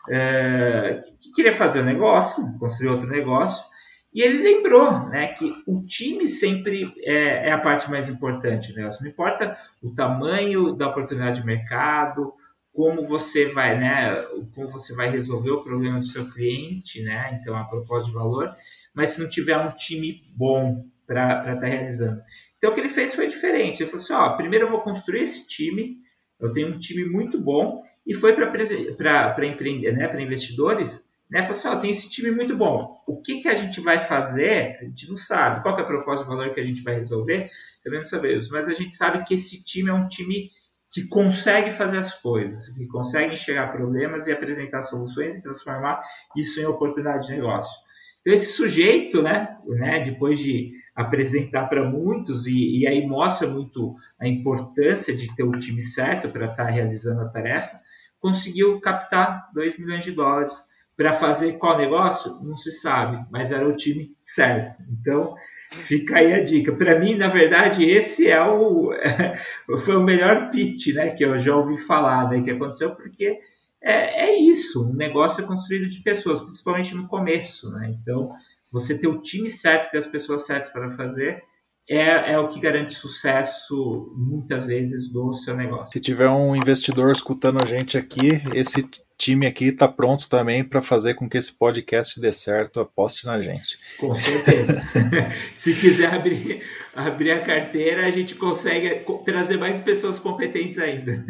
é, 0.09 1.03
que 1.21 1.31
queria 1.33 1.53
fazer 1.53 1.81
um 1.81 1.85
negócio, 1.85 2.43
construir 2.59 2.89
outro 2.89 3.07
negócio, 3.07 3.65
e 4.13 4.21
ele 4.21 4.41
lembrou 4.41 5.07
né, 5.09 5.27
que 5.33 5.53
o 5.67 5.85
time 5.85 6.27
sempre 6.27 6.91
é, 7.03 7.49
é 7.49 7.51
a 7.51 7.59
parte 7.59 7.89
mais 7.89 8.09
importante. 8.09 8.73
Né? 8.73 8.89
Não 8.99 9.07
importa 9.07 9.57
o 9.81 9.93
tamanho 9.93 10.73
da 10.73 10.87
oportunidade 10.87 11.41
de 11.41 11.45
mercado, 11.45 12.33
como 12.73 13.07
você 13.07 13.45
vai, 13.45 13.77
né, 13.77 14.23
como 14.53 14.69
você 14.69 14.93
vai 14.93 15.09
resolver 15.09 15.49
o 15.49 15.63
problema 15.63 15.99
do 15.99 16.05
seu 16.05 16.29
cliente, 16.29 17.01
né? 17.01 17.39
Então, 17.41 17.55
a 17.55 17.63
propósito 17.63 18.09
de 18.09 18.15
valor, 18.15 18.55
mas 18.93 19.09
se 19.09 19.21
não 19.21 19.27
tiver 19.27 19.57
um 19.57 19.71
time 19.71 20.23
bom 20.35 20.85
para 21.07 21.39
estar 21.39 21.55
tá 21.55 21.65
realizando. 21.65 22.21
Então, 22.55 22.69
o 22.69 22.73
que 22.75 22.79
ele 22.79 22.89
fez 22.89 23.15
foi 23.15 23.27
diferente. 23.27 23.81
Ele 23.81 23.89
falou 23.89 24.03
assim: 24.03 24.13
ó, 24.13 24.37
primeiro 24.37 24.65
eu 24.65 24.69
vou 24.69 24.81
construir 24.81 25.23
esse 25.23 25.47
time, 25.47 25.97
eu 26.39 26.51
tenho 26.51 26.67
um 26.67 26.77
time 26.77 27.05
muito 27.05 27.41
bom, 27.41 27.81
e 28.07 28.13
foi 28.13 28.33
para 28.33 29.45
empreender, 29.45 29.91
né, 29.91 30.07
para 30.07 30.21
investidores, 30.21 31.07
né, 31.29 31.41
falou 31.41 31.57
assim, 31.57 31.67
ó, 31.67 31.75
tem 31.75 31.91
esse 31.91 32.09
time 32.09 32.31
muito 32.31 32.55
bom, 32.55 33.03
o 33.05 33.21
que, 33.21 33.41
que 33.41 33.49
a 33.49 33.55
gente 33.55 33.81
vai 33.81 33.99
fazer, 33.99 34.77
a 34.79 34.85
gente 34.85 35.09
não 35.09 35.17
sabe, 35.17 35.61
qual 35.61 35.77
é 35.77 35.81
a 35.81 35.85
proposta 35.85 36.23
de 36.23 36.29
valor 36.29 36.53
que 36.53 36.61
a 36.61 36.65
gente 36.65 36.81
vai 36.81 36.95
resolver, 36.95 37.49
também 37.83 37.99
não 37.99 38.05
sabemos, 38.05 38.49
mas 38.49 38.69
a 38.69 38.73
gente 38.73 38.95
sabe 38.95 39.23
que 39.25 39.33
esse 39.33 39.63
time 39.63 39.89
é 39.89 39.93
um 39.93 40.07
time 40.07 40.49
que 40.89 41.05
consegue 41.07 41.71
fazer 41.71 41.97
as 41.97 42.13
coisas, 42.15 42.69
que 42.69 42.87
consegue 42.87 43.33
enxergar 43.33 43.73
problemas 43.73 44.27
e 44.27 44.31
apresentar 44.31 44.81
soluções 44.81 45.35
e 45.35 45.43
transformar 45.43 46.01
isso 46.35 46.61
em 46.61 46.65
oportunidade 46.65 47.27
de 47.27 47.33
negócio. 47.33 47.77
Então, 48.21 48.33
esse 48.33 48.53
sujeito, 48.53 49.21
né, 49.21 49.57
né 49.67 49.99
depois 50.01 50.39
de 50.39 50.71
apresentar 50.95 51.67
para 51.67 51.83
muitos, 51.83 52.47
e, 52.47 52.79
e, 52.79 52.87
aí 52.87 53.05
mostra 53.05 53.47
muito 53.47 53.95
a 54.19 54.27
importância 54.27 55.15
de 55.15 55.33
ter 55.35 55.43
o 55.43 55.51
time 55.51 55.81
certo 55.81 56.29
para 56.29 56.45
estar 56.47 56.65
tá 56.65 56.69
realizando 56.69 57.21
a 57.21 57.29
tarefa, 57.29 57.79
conseguiu 58.19 58.79
captar 58.79 59.49
2 59.53 59.77
milhões 59.77 60.03
de 60.03 60.11
dólares 60.11 60.55
para 60.95 61.13
fazer 61.13 61.53
qual 61.53 61.77
negócio? 61.77 62.31
Não 62.43 62.57
se 62.57 62.71
sabe, 62.71 63.23
mas 63.31 63.51
era 63.51 63.67
o 63.67 63.75
time 63.75 64.15
certo. 64.21 64.77
Então, 64.91 65.35
fica 65.69 66.17
aí 66.17 66.33
a 66.33 66.43
dica. 66.43 66.73
Para 66.73 66.99
mim, 66.99 67.15
na 67.15 67.27
verdade, 67.27 67.83
esse 67.83 68.27
é 68.27 68.41
o 68.41 68.91
foi 69.85 69.95
o 69.95 70.03
melhor 70.03 70.49
pitch, 70.49 70.95
né, 70.95 71.11
que 71.11 71.23
eu 71.23 71.37
já 71.37 71.55
ouvi 71.55 71.77
falar, 71.77 72.29
né, 72.29 72.41
que 72.41 72.51
aconteceu 72.51 72.95
porque 72.95 73.39
é, 73.81 74.29
é 74.29 74.39
isso, 74.39 74.89
um 74.89 74.93
negócio 74.93 75.43
é 75.43 75.47
construído 75.47 75.87
de 75.87 76.01
pessoas, 76.01 76.41
principalmente 76.41 76.95
no 76.95 77.07
começo, 77.07 77.71
né? 77.71 77.95
Então, 78.01 78.31
você 78.71 78.97
ter 78.97 79.07
o 79.07 79.21
time 79.21 79.49
certo, 79.49 79.91
ter 79.91 79.99
as 79.99 80.07
pessoas 80.07 80.45
certas 80.45 80.69
para 80.69 80.91
fazer, 80.91 81.43
é, 81.89 82.33
é 82.33 82.39
o 82.39 82.49
que 82.49 82.59
garante 82.59 82.93
sucesso 82.93 84.13
muitas 84.15 84.67
vezes 84.67 85.09
do 85.09 85.33
seu 85.33 85.55
negócio. 85.55 85.91
Se 85.93 86.01
tiver 86.01 86.29
um 86.29 86.55
investidor 86.55 87.11
escutando 87.11 87.63
a 87.63 87.65
gente 87.65 87.97
aqui, 87.97 88.41
esse 88.53 88.89
time 89.17 89.47
aqui 89.47 89.69
está 89.69 89.87
pronto 89.87 90.29
também 90.29 90.63
para 90.63 90.81
fazer 90.81 91.15
com 91.15 91.27
que 91.27 91.37
esse 91.37 91.51
podcast 91.51 92.19
dê 92.19 92.31
certo. 92.31 92.79
Aposte 92.79 93.25
na 93.25 93.41
gente. 93.41 93.77
Com 93.97 94.15
certeza. 94.15 94.81
Se 95.55 95.73
quiser 95.73 96.13
abrir, 96.13 96.61
abrir 96.95 97.31
a 97.31 97.39
carteira, 97.43 98.05
a 98.05 98.11
gente 98.11 98.35
consegue 98.35 99.03
trazer 99.25 99.57
mais 99.57 99.79
pessoas 99.79 100.19
competentes 100.19 100.77
ainda. 100.77 101.25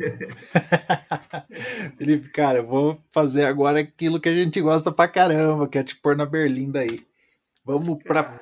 Felipe, 1.98 2.30
cara, 2.30 2.60
eu 2.60 2.66
vou 2.66 3.02
fazer 3.12 3.46
agora 3.46 3.80
aquilo 3.80 4.20
que 4.20 4.30
a 4.30 4.34
gente 4.34 4.60
gosta 4.60 4.92
pra 4.92 5.08
caramba, 5.08 5.68
que 5.68 5.78
é 5.78 5.84
te 5.84 5.96
pôr 5.96 6.16
na 6.16 6.26
berlinda 6.26 6.82
aí. 6.82 7.06
Vamos 7.64 8.02
para 8.04 8.40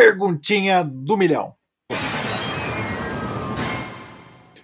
perguntinha 0.00 0.82
do 0.82 1.14
milhão. 1.14 1.54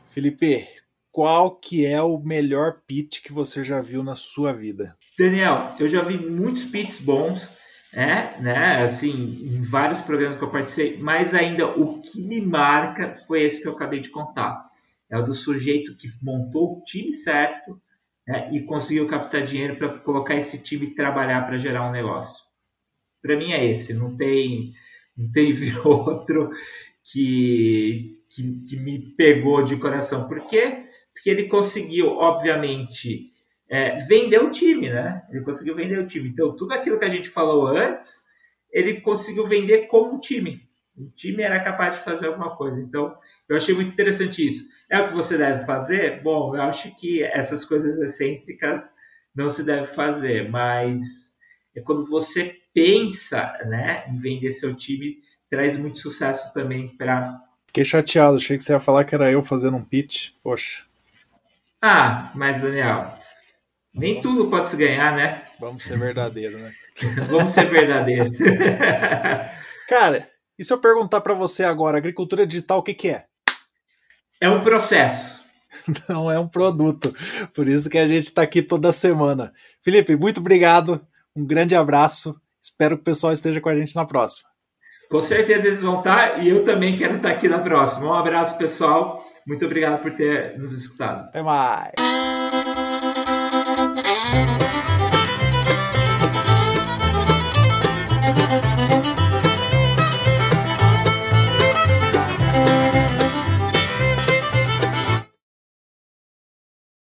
Felipe, 0.09 0.67
qual 1.13 1.57
que 1.57 1.85
é 1.85 2.01
o 2.01 2.19
melhor 2.19 2.81
pitch 2.87 3.23
que 3.23 3.35
você 3.35 3.63
já 3.63 3.83
viu 3.83 4.03
na 4.03 4.15
sua 4.15 4.55
vida? 4.55 4.97
Daniel, 5.19 5.75
eu 5.79 5.91
já 5.91 6.01
vi 6.01 6.17
muitos 6.17 6.65
pitches 6.65 7.03
bons, 7.03 7.53
é, 7.93 8.41
né, 8.41 8.83
assim, 8.83 9.13
em 9.43 9.61
vários 9.61 10.01
programas 10.01 10.39
que 10.39 10.45
eu 10.45 10.51
participei, 10.51 10.97
mas 10.97 11.35
ainda 11.35 11.67
o 11.67 12.01
que 12.01 12.23
me 12.23 12.41
marca 12.41 13.13
foi 13.27 13.43
esse 13.43 13.61
que 13.61 13.69
eu 13.69 13.73
acabei 13.73 14.01
de 14.01 14.09
contar. 14.09 14.71
É 15.11 15.19
o 15.19 15.23
do 15.23 15.35
sujeito 15.35 15.95
que 15.99 16.09
montou 16.23 16.79
o 16.79 16.83
time 16.83 17.13
certo, 17.13 17.79
né, 18.27 18.49
e 18.55 18.63
conseguiu 18.63 19.07
captar 19.07 19.43
dinheiro 19.43 19.77
para 19.77 19.99
colocar 19.99 20.35
esse 20.35 20.63
time 20.63 20.95
trabalhar 20.95 21.47
para 21.47 21.59
gerar 21.59 21.87
um 21.87 21.93
negócio. 21.93 22.43
Para 23.21 23.37
mim 23.37 23.53
é 23.53 23.67
esse, 23.67 23.93
não 23.93 24.17
tem, 24.17 24.73
teve 25.33 25.77
outro 25.87 26.51
que, 27.05 28.19
que, 28.29 28.61
que, 28.61 28.77
me 28.77 29.15
pegou 29.17 29.65
de 29.65 29.77
coração. 29.77 30.29
Por 30.29 30.41
quê? 30.47 30.87
Porque 31.13 31.31
ele 31.31 31.49
conseguiu, 31.49 32.09
obviamente, 32.09 33.33
é, 33.69 33.99
vender 34.07 34.43
o 34.43 34.51
time, 34.51 34.91
né? 34.91 35.23
Ele 35.31 35.43
conseguiu 35.43 35.75
vender 35.75 35.99
o 35.99 36.07
time. 36.07 36.29
Então, 36.29 36.55
tudo 36.55 36.73
aquilo 36.73 36.99
que 36.99 37.05
a 37.05 37.11
gente 37.11 37.29
falou 37.29 37.67
antes, 37.67 38.25
ele 38.71 39.01
conseguiu 39.01 39.47
vender 39.47 39.87
como 39.87 40.21
time. 40.21 40.67
O 40.97 41.11
time 41.11 41.43
era 41.43 41.63
capaz 41.63 41.97
de 41.97 42.05
fazer 42.05 42.27
alguma 42.27 42.57
coisa. 42.57 42.81
Então, 42.81 43.17
eu 43.49 43.57
achei 43.57 43.75
muito 43.75 43.93
interessante 43.93 44.47
isso. 44.47 44.69
É 44.91 45.01
o 45.01 45.09
que 45.09 45.15
você 45.15 45.37
deve 45.37 45.65
fazer? 45.65 46.23
Bom, 46.23 46.57
eu 46.57 46.63
acho 46.63 46.95
que 46.99 47.23
essas 47.23 47.65
coisas 47.65 47.99
excêntricas 47.99 48.95
não 49.35 49.51
se 49.51 49.63
deve 49.63 49.85
fazer, 49.85 50.49
mas 50.51 51.36
é 51.77 51.81
quando 51.81 52.09
você 52.09 52.59
pensa 52.73 53.53
né, 53.67 54.05
em 54.09 54.19
vender 54.19 54.51
seu 54.51 54.75
time, 54.75 55.19
traz 55.51 55.77
muito 55.77 55.99
sucesso 55.99 56.53
também 56.55 56.89
para. 56.97 57.39
Fiquei 57.67 57.85
chateado, 57.85 58.37
achei 58.37 58.57
que 58.57 58.65
você 58.65 58.73
ia 58.73 58.81
falar 58.81 59.05
que 59.05 59.15
era 59.15 59.31
eu 59.31 59.43
fazendo 59.43 59.77
um 59.77 59.85
pitch. 59.85 60.31
Poxa. 60.43 60.85
Ah, 61.83 62.33
mas 62.35 62.63
Daniel, 62.63 63.15
nem 63.95 64.21
tudo 64.21 64.49
pode 64.49 64.69
se 64.69 64.77
ganhar, 64.77 65.15
né? 65.15 65.43
Vamos 65.61 65.85
ser 65.85 65.99
verdadeiro, 65.99 66.59
né? 66.59 66.73
Vamos 67.29 67.53
ser 67.53 67.67
verdadeiro. 67.67 68.31
Cara, 69.89 70.29
e 70.59 70.65
se 70.65 70.73
eu 70.73 70.79
perguntar 70.79 71.21
para 71.21 71.35
você 71.35 71.65
agora, 71.65 71.99
agricultura 71.99 72.47
digital, 72.47 72.79
o 72.79 72.83
que, 72.83 72.95
que 72.95 73.11
é? 73.11 73.27
É 74.41 74.49
um 74.49 74.63
processo. 74.63 75.45
Não 76.09 76.31
é 76.31 76.39
um 76.39 76.49
produto. 76.49 77.15
Por 77.55 77.69
isso 77.69 77.91
que 77.91 77.99
a 77.99 78.07
gente 78.07 78.25
está 78.25 78.43
aqui 78.43 78.63
toda 78.63 78.93
semana. 78.93 79.53
Felipe, 79.83 80.17
muito 80.17 80.41
obrigado. 80.41 81.07
Um 81.37 81.47
grande 81.47 81.77
abraço. 81.77 82.35
Espero 82.63 82.97
que 82.97 83.03
o 83.03 83.05
pessoal 83.05 83.33
esteja 83.33 83.61
com 83.61 83.69
a 83.69 83.75
gente 83.75 83.95
na 83.95 84.05
próxima. 84.05 84.49
Com 85.11 85.21
certeza 85.21 85.69
eles 85.69 85.83
vão 85.83 85.99
estar 85.99 86.43
e 86.43 86.49
eu 86.49 86.65
também 86.65 86.97
quero 86.97 87.17
estar 87.17 87.31
aqui 87.31 87.49
na 87.49 87.59
próxima. 87.59 88.09
Um 88.09 88.15
abraço, 88.15 88.59
pessoal. 88.59 89.25
Muito 89.47 89.65
obrigado 89.65 90.03
por 90.03 90.13
ter 90.15 90.59
nos 90.59 90.73
escutado. 90.73 91.29
Até 91.29 91.43
mais. 91.43 91.93